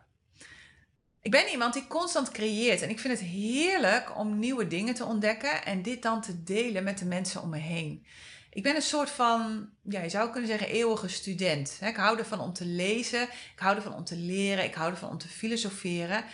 Ik 1.23 1.31
ben 1.31 1.49
iemand 1.49 1.75
die 1.75 1.87
constant 1.87 2.31
creëert 2.31 2.83
en 2.83 2.91
ik 2.91 2.99
vind 2.99 3.19
het 3.19 3.29
heerlijk 3.29 4.19
om 4.19 4.39
nieuwe 4.39 4.67
dingen 4.67 4.95
te 4.95 5.05
ontdekken 5.05 5.65
en 5.65 5.83
dit 5.83 6.03
dan 6.03 6.21
te 6.21 6.43
delen 6.43 6.85
met 6.85 6.99
de 6.99 7.05
mensen 7.05 7.43
om 7.43 7.49
me 7.49 7.59
heen. 7.59 8.07
Ik 8.51 8.63
ben 8.63 8.77
een 8.77 8.83
soort 8.83 9.11
van, 9.11 9.69
ja, 9.83 10.01
je 10.01 10.09
zou 10.09 10.31
kunnen 10.31 10.49
zeggen, 10.49 10.69
eeuwige 10.69 11.09
student. 11.09 11.79
Ik 11.83 11.97
hou 11.97 12.19
ervan 12.19 12.41
om 12.41 12.53
te 12.53 12.65
lezen, 12.65 13.23
ik 13.23 13.59
hou 13.59 13.77
ervan 13.77 13.95
om 13.95 14.05
te 14.05 14.17
leren, 14.17 14.65
ik 14.65 14.75
hou 14.75 14.91
ervan 14.91 15.11
om 15.11 15.19
te 15.19 15.29
filosoferen. 15.29 16.25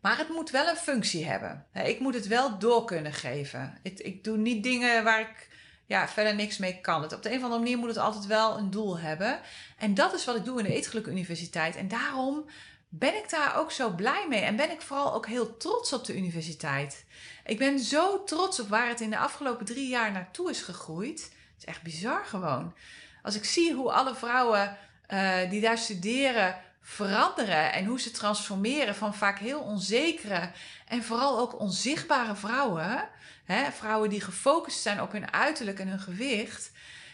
Maar 0.00 0.18
het 0.18 0.28
moet 0.28 0.50
wel 0.50 0.68
een 0.68 0.76
functie 0.76 1.24
hebben. 1.24 1.66
Ik 1.72 2.00
moet 2.00 2.14
het 2.14 2.26
wel 2.26 2.58
door 2.58 2.84
kunnen 2.84 3.12
geven. 3.12 3.78
Ik, 3.82 4.24
doe 4.24 4.36
niet 4.36 4.62
dingen 4.62 5.04
waar 5.04 5.20
ik 5.20 5.48
ja, 5.86 6.08
verder 6.08 6.34
niks 6.34 6.58
mee 6.58 6.80
kan. 6.80 7.04
Op 7.04 7.22
de 7.22 7.30
een 7.30 7.36
of 7.36 7.42
andere 7.42 7.60
manier 7.60 7.78
moet 7.78 7.88
het 7.88 7.98
altijd 7.98 8.26
wel 8.26 8.58
een 8.58 8.70
doel 8.70 8.98
hebben. 8.98 9.40
En 9.78 9.94
dat 9.94 10.14
is 10.14 10.24
wat 10.24 10.36
ik 10.36 10.44
doe 10.44 10.58
in 10.58 10.64
de 10.64 10.74
Eetgeluk 10.74 11.06
Universiteit. 11.06 11.76
En 11.76 11.88
daarom 11.88 12.44
ben 12.88 13.16
ik 13.16 13.30
daar 13.30 13.56
ook 13.56 13.72
zo 13.72 13.90
blij 13.90 14.26
mee. 14.28 14.40
En 14.40 14.56
ben 14.56 14.70
ik 14.70 14.80
vooral 14.80 15.14
ook 15.14 15.26
heel 15.26 15.56
trots 15.56 15.92
op 15.92 16.04
de 16.04 16.16
universiteit. 16.16 17.04
Ik 17.44 17.58
ben 17.58 17.78
zo 17.78 18.24
trots 18.24 18.60
op 18.60 18.68
waar 18.68 18.88
het 18.88 19.00
in 19.00 19.10
de 19.10 19.18
afgelopen 19.18 19.66
drie 19.66 19.88
jaar 19.88 20.12
naartoe 20.12 20.50
is 20.50 20.62
gegroeid. 20.62 21.22
Het 21.22 21.58
is 21.58 21.64
echt 21.64 21.82
bizar 21.82 22.24
gewoon. 22.24 22.74
Als 23.22 23.34
ik 23.34 23.44
zie 23.44 23.72
hoe 23.72 23.92
alle 23.92 24.14
vrouwen 24.14 24.76
uh, 25.08 25.50
die 25.50 25.60
daar 25.60 25.78
studeren 25.78 26.60
veranderen 26.88 27.72
en 27.72 27.84
hoe 27.84 28.00
ze 28.00 28.10
transformeren 28.10 28.94
van 28.94 29.14
vaak 29.14 29.38
heel 29.38 29.60
onzekere 29.60 30.50
en 30.88 31.02
vooral 31.02 31.38
ook 31.38 31.60
onzichtbare 31.60 32.36
vrouwen, 32.36 33.08
hè, 33.44 33.72
vrouwen 33.72 34.10
die 34.10 34.20
gefocust 34.20 34.82
zijn 34.82 35.02
op 35.02 35.12
hun 35.12 35.32
uiterlijk 35.32 35.78
en 35.78 35.88
hun 35.88 35.98
gewicht, 35.98 36.72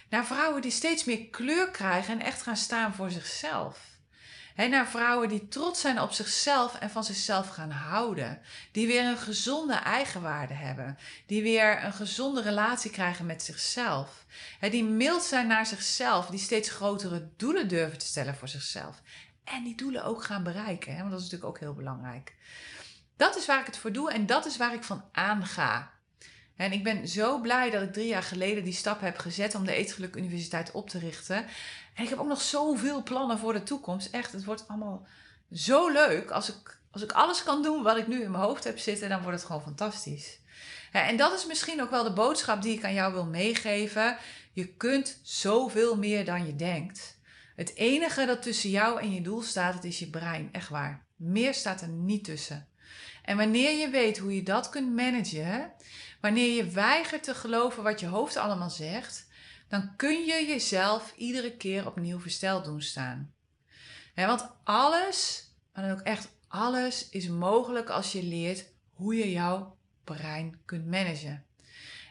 naar 0.09 0.27
vrouwen 0.27 0.63
die 0.63 0.71
steeds 0.71 1.05
meer 1.05 1.27
kleur 1.27 1.71
krijgen 1.71 2.21
en 2.21 2.27
echt 2.27 2.43
gaan 2.43 2.57
staan 2.57 2.95
voor 2.95 3.11
zichzelf. 3.11 3.92
He, 4.55 4.67
naar 4.67 4.89
vrouwen 4.89 5.29
die 5.29 5.49
trots 5.49 5.81
zijn 5.81 6.01
op 6.01 6.13
zichzelf 6.13 6.75
en 6.75 6.91
van 6.91 7.05
zichzelf 7.05 7.49
gaan 7.49 7.71
houden. 7.71 8.41
Die 8.73 8.87
weer 8.87 9.05
een 9.05 9.19
gezonde 9.19 9.75
eigenwaarde 9.75 10.55
hebben. 10.55 10.99
Die 11.27 11.43
weer 11.43 11.85
een 11.85 11.93
gezonde 11.93 12.43
relatie 12.43 12.91
krijgen 12.91 13.27
met 13.27 13.43
zichzelf. 13.43 14.25
Die 14.61 14.85
mild 14.85 15.23
zijn 15.23 15.47
naar 15.47 15.67
zichzelf. 15.67 16.27
Die 16.27 16.39
steeds 16.39 16.71
grotere 16.71 17.29
doelen 17.37 17.69
durven 17.69 17.99
te 17.99 18.07
stellen 18.07 18.35
voor 18.35 18.49
zichzelf. 18.49 19.03
En 19.45 19.65
die 19.65 19.77
doelen 19.77 20.05
ook 20.05 20.25
gaan 20.25 20.43
bereiken. 20.43 20.97
Want 20.97 21.11
dat 21.11 21.21
is 21.21 21.25
natuurlijk 21.25 21.51
ook 21.51 21.61
heel 21.61 21.75
belangrijk. 21.75 22.35
Dat 23.17 23.37
is 23.37 23.47
waar 23.47 23.61
ik 23.61 23.67
het 23.67 23.77
voor 23.77 23.93
doe 23.93 24.13
en 24.13 24.27
dat 24.27 24.47
is 24.47 24.57
waar 24.57 24.75
ik 24.75 24.85
van 24.85 25.05
aanga. 25.13 25.91
En 26.57 26.73
ik 26.73 26.83
ben 26.83 27.09
zo 27.09 27.41
blij 27.41 27.71
dat 27.71 27.83
ik 27.83 27.93
drie 27.93 28.07
jaar 28.07 28.23
geleden 28.23 28.65
die 28.65 28.73
stap 28.73 29.01
heb 29.01 29.19
gezet 29.19 29.55
om 29.55 29.65
de 29.65 29.75
Eetgeluk 29.75 30.17
Universiteit 30.17 30.71
op 30.71 30.89
te 30.89 30.99
richten. 30.99 31.47
En 31.95 32.03
ik 32.03 32.09
heb 32.09 32.19
ook 32.19 32.27
nog 32.27 32.43
zoveel 32.43 33.03
plannen 33.03 33.39
voor 33.39 33.53
de 33.53 33.63
toekomst. 33.63 34.09
Echt, 34.11 34.33
het 34.33 34.45
wordt 34.45 34.69
allemaal 34.69 35.07
zo 35.53 35.89
leuk. 35.89 36.31
Als 36.31 36.49
ik, 36.49 36.79
als 36.91 37.03
ik 37.03 37.13
alles 37.13 37.43
kan 37.43 37.63
doen 37.63 37.83
wat 37.83 37.97
ik 37.97 38.07
nu 38.07 38.23
in 38.23 38.31
mijn 38.31 38.45
hoofd 38.45 38.65
heb 38.65 38.79
zitten, 38.79 39.09
dan 39.09 39.23
wordt 39.23 39.37
het 39.37 39.47
gewoon 39.47 39.63
fantastisch. 39.63 40.41
En 40.93 41.17
dat 41.17 41.33
is 41.33 41.47
misschien 41.47 41.83
ook 41.83 41.91
wel 41.91 42.05
de 42.05 42.13
boodschap 42.13 42.63
die 42.63 42.77
ik 42.77 42.85
aan 42.85 42.95
jou 42.95 43.13
wil 43.13 43.27
meegeven. 43.27 44.17
Je 44.53 44.67
kunt 44.67 45.21
zoveel 45.23 45.97
meer 45.97 46.25
dan 46.25 46.47
je 46.47 46.57
denkt. 46.57 47.21
Het 47.57 47.75
enige 47.75 48.27
dat 48.27 48.43
tussen 48.43 48.71
jou 48.71 49.01
en 49.01 49.15
je 49.15 49.21
doel 49.21 49.43
staat, 49.43 49.75
het 49.75 49.85
is 49.85 49.99
je 49.99 50.11
brein. 50.11 50.49
Echt 50.53 50.69
waar. 50.69 51.05
Meer 51.17 51.55
staat 51.55 51.81
er 51.81 51.89
niet 51.89 52.25
tussen. 52.25 52.67
En 53.23 53.37
wanneer 53.37 53.79
je 53.79 53.89
weet 53.89 54.19
hoe 54.19 54.35
je 54.35 54.43
dat 54.43 54.69
kunt 54.69 54.95
managen, 54.95 55.73
wanneer 56.21 56.55
je 56.55 56.71
weigert 56.71 57.23
te 57.23 57.35
geloven 57.35 57.83
wat 57.83 58.01
je 58.01 58.07
hoofd 58.07 58.37
allemaal 58.37 58.71
zegt, 58.71 59.27
dan 59.73 59.97
kun 59.97 60.25
je 60.25 60.47
jezelf 60.47 61.13
iedere 61.17 61.57
keer 61.57 61.87
opnieuw 61.87 62.21
versteld 62.21 62.65
doen 62.65 62.83
staan. 62.83 63.35
want 64.15 64.51
alles, 64.65 65.49
maar 65.73 65.85
dan 65.85 65.93
ook 65.93 66.05
echt 66.05 66.29
alles, 66.49 67.09
is 67.09 67.29
mogelijk 67.29 67.91
als 67.91 68.13
je 68.13 68.23
leert 68.23 68.65
hoe 68.93 69.15
je 69.15 69.31
jouw 69.31 69.77
brein 70.05 70.61
kunt 70.65 70.87
managen. 70.87 71.45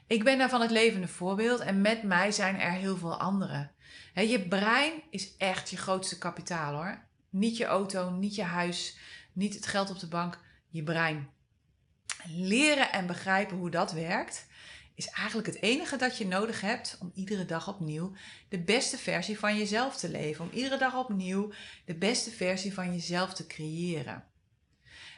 Ik 0.07 0.23
ben 0.23 0.37
daarvan 0.37 0.61
het 0.61 0.71
levende 0.71 1.07
voorbeeld 1.07 1.59
en 1.59 1.81
met 1.81 2.03
mij 2.03 2.31
zijn 2.31 2.59
er 2.59 2.71
heel 2.71 2.97
veel 2.97 3.17
anderen. 3.17 3.71
je 4.13 4.47
brein 4.47 4.91
is 5.09 5.37
echt 5.37 5.69
je 5.69 5.77
grootste 5.77 6.17
kapitaal 6.17 6.73
hoor. 6.73 7.01
Niet 7.29 7.57
je 7.57 7.65
auto, 7.65 8.09
niet 8.09 8.35
je 8.35 8.43
huis, 8.43 8.97
niet 9.33 9.53
het 9.53 9.65
geld 9.65 9.89
op 9.89 9.99
de 9.99 10.07
bank, 10.07 10.39
je 10.67 10.83
brein. 10.83 11.29
Leren 12.27 12.91
en 12.91 13.07
begrijpen 13.07 13.57
hoe 13.57 13.69
dat 13.69 13.91
werkt 13.91 14.49
is 14.95 15.07
eigenlijk 15.07 15.47
het 15.47 15.61
enige 15.61 15.95
dat 15.95 16.17
je 16.17 16.27
nodig 16.27 16.61
hebt 16.61 16.97
om 16.99 17.11
iedere 17.15 17.45
dag 17.45 17.67
opnieuw 17.67 18.13
de 18.49 18.59
beste 18.59 18.97
versie 18.97 19.39
van 19.39 19.57
jezelf 19.57 19.97
te 19.97 20.09
leven. 20.09 20.45
Om 20.45 20.51
iedere 20.53 20.77
dag 20.77 20.97
opnieuw 20.97 21.51
de 21.85 21.95
beste 21.95 22.31
versie 22.31 22.73
van 22.73 22.91
jezelf 22.91 23.33
te 23.33 23.47
creëren. 23.47 24.23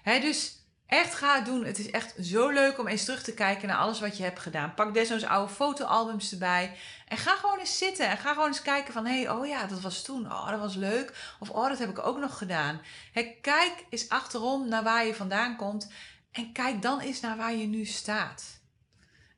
Dus 0.03 0.63
echt 0.85 1.13
ga 1.13 1.35
het 1.35 1.45
doen. 1.45 1.65
Het 1.65 1.79
is 1.79 1.91
echt 1.91 2.15
zo 2.21 2.49
leuk 2.49 2.79
om 2.79 2.87
eens 2.87 3.03
terug 3.05 3.23
te 3.23 3.33
kijken 3.33 3.67
naar 3.67 3.77
alles 3.77 3.99
wat 3.99 4.17
je 4.17 4.23
hebt 4.23 4.39
gedaan. 4.39 4.73
Pak 4.73 4.93
desnoods 4.93 5.23
oude 5.23 5.53
fotoalbums 5.53 6.31
erbij. 6.31 6.77
En 7.07 7.17
ga 7.17 7.35
gewoon 7.35 7.59
eens 7.59 7.77
zitten. 7.77 8.09
En 8.09 8.17
ga 8.17 8.33
gewoon 8.33 8.47
eens 8.47 8.61
kijken 8.61 8.93
van... 8.93 9.05
Hé, 9.05 9.21
hey, 9.21 9.29
oh 9.29 9.47
ja, 9.47 9.65
dat 9.65 9.81
was 9.81 10.03
toen. 10.03 10.25
Oh, 10.25 10.49
dat 10.49 10.59
was 10.59 10.75
leuk. 10.75 11.35
Of 11.39 11.49
oh, 11.49 11.67
dat 11.67 11.79
heb 11.79 11.89
ik 11.89 12.05
ook 12.05 12.17
nog 12.17 12.37
gedaan. 12.37 12.81
Kijk 13.41 13.85
eens 13.89 14.09
achterom 14.09 14.67
naar 14.67 14.83
waar 14.83 15.05
je 15.05 15.15
vandaan 15.15 15.55
komt. 15.55 15.91
En 16.31 16.51
kijk 16.51 16.81
dan 16.81 16.99
eens 16.99 17.19
naar 17.19 17.37
waar 17.37 17.55
je 17.55 17.67
nu 17.67 17.85
staat. 17.85 18.61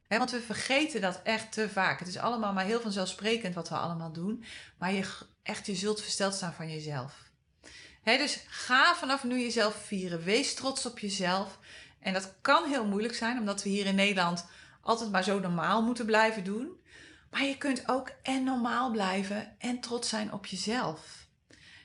Want 0.08 0.32
we 0.32 0.42
vergeten 0.42 1.02
dat 1.02 1.22
echt 1.24 1.52
te 1.52 1.70
vaak. 1.70 2.00
Het 2.00 2.08
is 2.08 2.18
allemaal 2.18 2.54
maar 2.54 2.66
heel 2.66 2.82
vanzelfsprekend 2.82 3.56
wat 3.56 3.70
we 3.70 3.76
allemaal 3.76 4.12
doen. 4.12 4.44
Maar 4.78 4.94
je, 4.94 5.08
echt, 5.44 5.66
je 5.66 5.76
zult 5.76 6.02
versteld 6.02 6.34
staan 6.34 6.54
van 6.54 6.72
jezelf 6.72 7.26
dus 8.14 8.44
ga 8.48 8.96
vanaf 8.96 9.24
nu 9.24 9.40
jezelf 9.40 9.76
vieren. 9.76 10.24
Wees 10.24 10.54
trots 10.54 10.86
op 10.86 11.00
jezelf. 11.00 11.60
En 12.00 12.14
dat 12.14 12.34
kan 12.42 12.70
heel 12.70 12.86
moeilijk 12.86 13.16
zijn, 13.16 13.40
omdat 13.40 13.64
we 13.64 13.70
hier 13.70 13.86
in 13.86 13.96
Nederland 13.96 14.46
altijd 14.82 15.12
maar 15.12 15.24
zo 15.24 15.40
normaal 15.40 15.82
moeten 15.82 16.06
blijven 16.06 16.44
doen. 16.44 16.80
Maar 17.32 17.44
je 17.44 17.58
kunt 17.58 17.90
ook 17.90 18.12
en 18.22 18.44
normaal 18.44 18.92
blijven 18.92 19.56
en 19.60 19.80
trots 19.80 20.10
zijn 20.10 20.34
op 20.34 20.46
jezelf. 20.46 21.28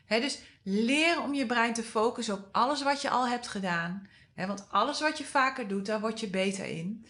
dus 0.09 0.39
leer 0.63 1.23
om 1.23 1.35
je 1.35 1.47
brein 1.47 1.75
te 1.75 1.83
focussen 1.83 2.35
op 2.35 2.49
alles 2.53 2.83
wat 2.83 3.03
je 3.03 3.11
al 3.11 3.29
hebt 3.29 3.49
gedaan. 3.49 4.09
want 4.35 4.67
alles 4.71 5.01
wat 5.01 5.19
je 5.19 5.25
vaker 5.25 5.69
doet, 5.69 5.87
daar 5.87 6.01
word 6.01 6.21
je 6.21 6.29
beter 6.29 6.65
in. 6.65 7.07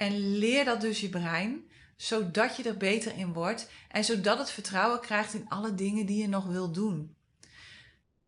En 0.00 0.38
leer 0.38 0.64
dat 0.64 0.80
dus 0.80 1.00
je 1.00 1.08
brein, 1.08 1.70
zodat 1.96 2.56
je 2.56 2.62
er 2.62 2.76
beter 2.76 3.16
in 3.16 3.32
wordt 3.32 3.70
en 3.88 4.04
zodat 4.04 4.38
het 4.38 4.50
vertrouwen 4.50 5.00
krijgt 5.00 5.34
in 5.34 5.48
alle 5.48 5.74
dingen 5.74 6.06
die 6.06 6.22
je 6.22 6.28
nog 6.28 6.44
wil 6.44 6.72
doen. 6.72 7.16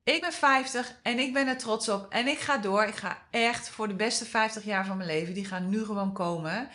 Ik 0.04 0.20
ben 0.20 0.32
50 0.32 0.98
en 1.02 1.18
ik 1.18 1.32
ben 1.32 1.46
er 1.46 1.58
trots 1.58 1.88
op. 1.88 2.06
En 2.10 2.26
ik 2.26 2.38
ga 2.38 2.58
door. 2.58 2.84
Ik 2.84 2.94
ga 2.94 3.22
echt 3.30 3.68
voor 3.68 3.88
de 3.88 3.94
beste 3.94 4.24
50 4.24 4.64
jaar 4.64 4.86
van 4.86 4.96
mijn 4.96 5.08
leven. 5.08 5.34
Die 5.34 5.44
gaan 5.44 5.68
nu 5.68 5.84
gewoon 5.84 6.12
komen. 6.12 6.68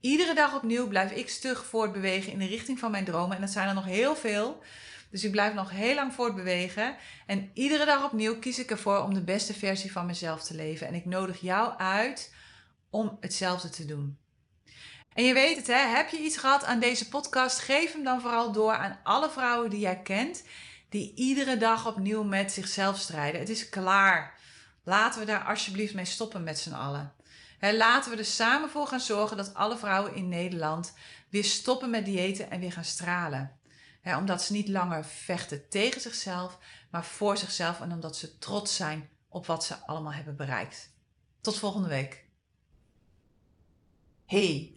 Iedere 0.00 0.34
dag 0.34 0.54
opnieuw 0.54 0.88
blijf 0.88 1.10
ik 1.10 1.28
stug 1.28 1.64
voortbewegen 1.64 2.32
in 2.32 2.38
de 2.38 2.46
richting 2.46 2.78
van 2.78 2.90
mijn 2.90 3.04
dromen. 3.04 3.36
En 3.36 3.42
dat 3.42 3.50
zijn 3.50 3.68
er 3.68 3.74
nog 3.74 3.84
heel 3.84 4.16
veel. 4.16 4.62
Dus 5.10 5.24
ik 5.24 5.30
blijf 5.30 5.54
nog 5.54 5.70
heel 5.70 5.94
lang 5.94 6.12
voortbewegen. 6.12 6.96
En 7.26 7.50
iedere 7.54 7.84
dag 7.84 8.04
opnieuw 8.04 8.38
kies 8.38 8.58
ik 8.58 8.70
ervoor 8.70 9.02
om 9.02 9.14
de 9.14 9.24
beste 9.24 9.54
versie 9.54 9.92
van 9.92 10.06
mezelf 10.06 10.42
te 10.42 10.54
leven. 10.54 10.86
En 10.86 10.94
ik 10.94 11.04
nodig 11.04 11.40
jou 11.40 11.78
uit 11.78 12.34
om 12.90 13.16
hetzelfde 13.20 13.68
te 13.68 13.84
doen. 13.84 14.20
En 15.14 15.24
je 15.24 15.34
weet 15.34 15.56
het, 15.56 15.66
hè? 15.66 15.74
heb 15.74 16.08
je 16.08 16.18
iets 16.18 16.36
gehad 16.36 16.64
aan 16.64 16.80
deze 16.80 17.08
podcast? 17.08 17.58
Geef 17.58 17.92
hem 17.92 18.04
dan 18.04 18.20
vooral 18.20 18.52
door 18.52 18.72
aan 18.72 18.98
alle 19.02 19.30
vrouwen 19.30 19.70
die 19.70 19.80
jij 19.80 20.02
kent 20.02 20.42
die 20.88 21.14
iedere 21.14 21.56
dag 21.56 21.86
opnieuw 21.86 22.22
met 22.22 22.52
zichzelf 22.52 22.98
strijden. 22.98 23.40
Het 23.40 23.48
is 23.48 23.68
klaar. 23.68 24.38
Laten 24.84 25.20
we 25.20 25.26
daar 25.26 25.44
alsjeblieft 25.44 25.94
mee 25.94 26.04
stoppen 26.04 26.42
met 26.42 26.58
z'n 26.58 26.72
allen. 26.72 27.12
laten 27.60 28.10
we 28.10 28.16
er 28.16 28.24
samen 28.24 28.70
voor 28.70 28.86
gaan 28.86 29.00
zorgen 29.00 29.36
dat 29.36 29.54
alle 29.54 29.78
vrouwen 29.78 30.14
in 30.14 30.28
Nederland 30.28 30.94
weer 31.28 31.44
stoppen 31.44 31.90
met 31.90 32.04
diëten 32.04 32.50
en 32.50 32.60
weer 32.60 32.72
gaan 32.72 32.84
stralen. 32.84 33.60
omdat 34.04 34.42
ze 34.42 34.52
niet 34.52 34.68
langer 34.68 35.04
vechten 35.04 35.68
tegen 35.68 36.00
zichzelf, 36.00 36.58
maar 36.90 37.04
voor 37.04 37.36
zichzelf 37.36 37.80
en 37.80 37.92
omdat 37.92 38.16
ze 38.16 38.38
trots 38.38 38.76
zijn 38.76 39.10
op 39.28 39.46
wat 39.46 39.64
ze 39.64 39.76
allemaal 39.86 40.12
hebben 40.12 40.36
bereikt. 40.36 40.90
Tot 41.40 41.58
volgende 41.58 41.88
week. 41.88 42.24
Hey, 44.26 44.76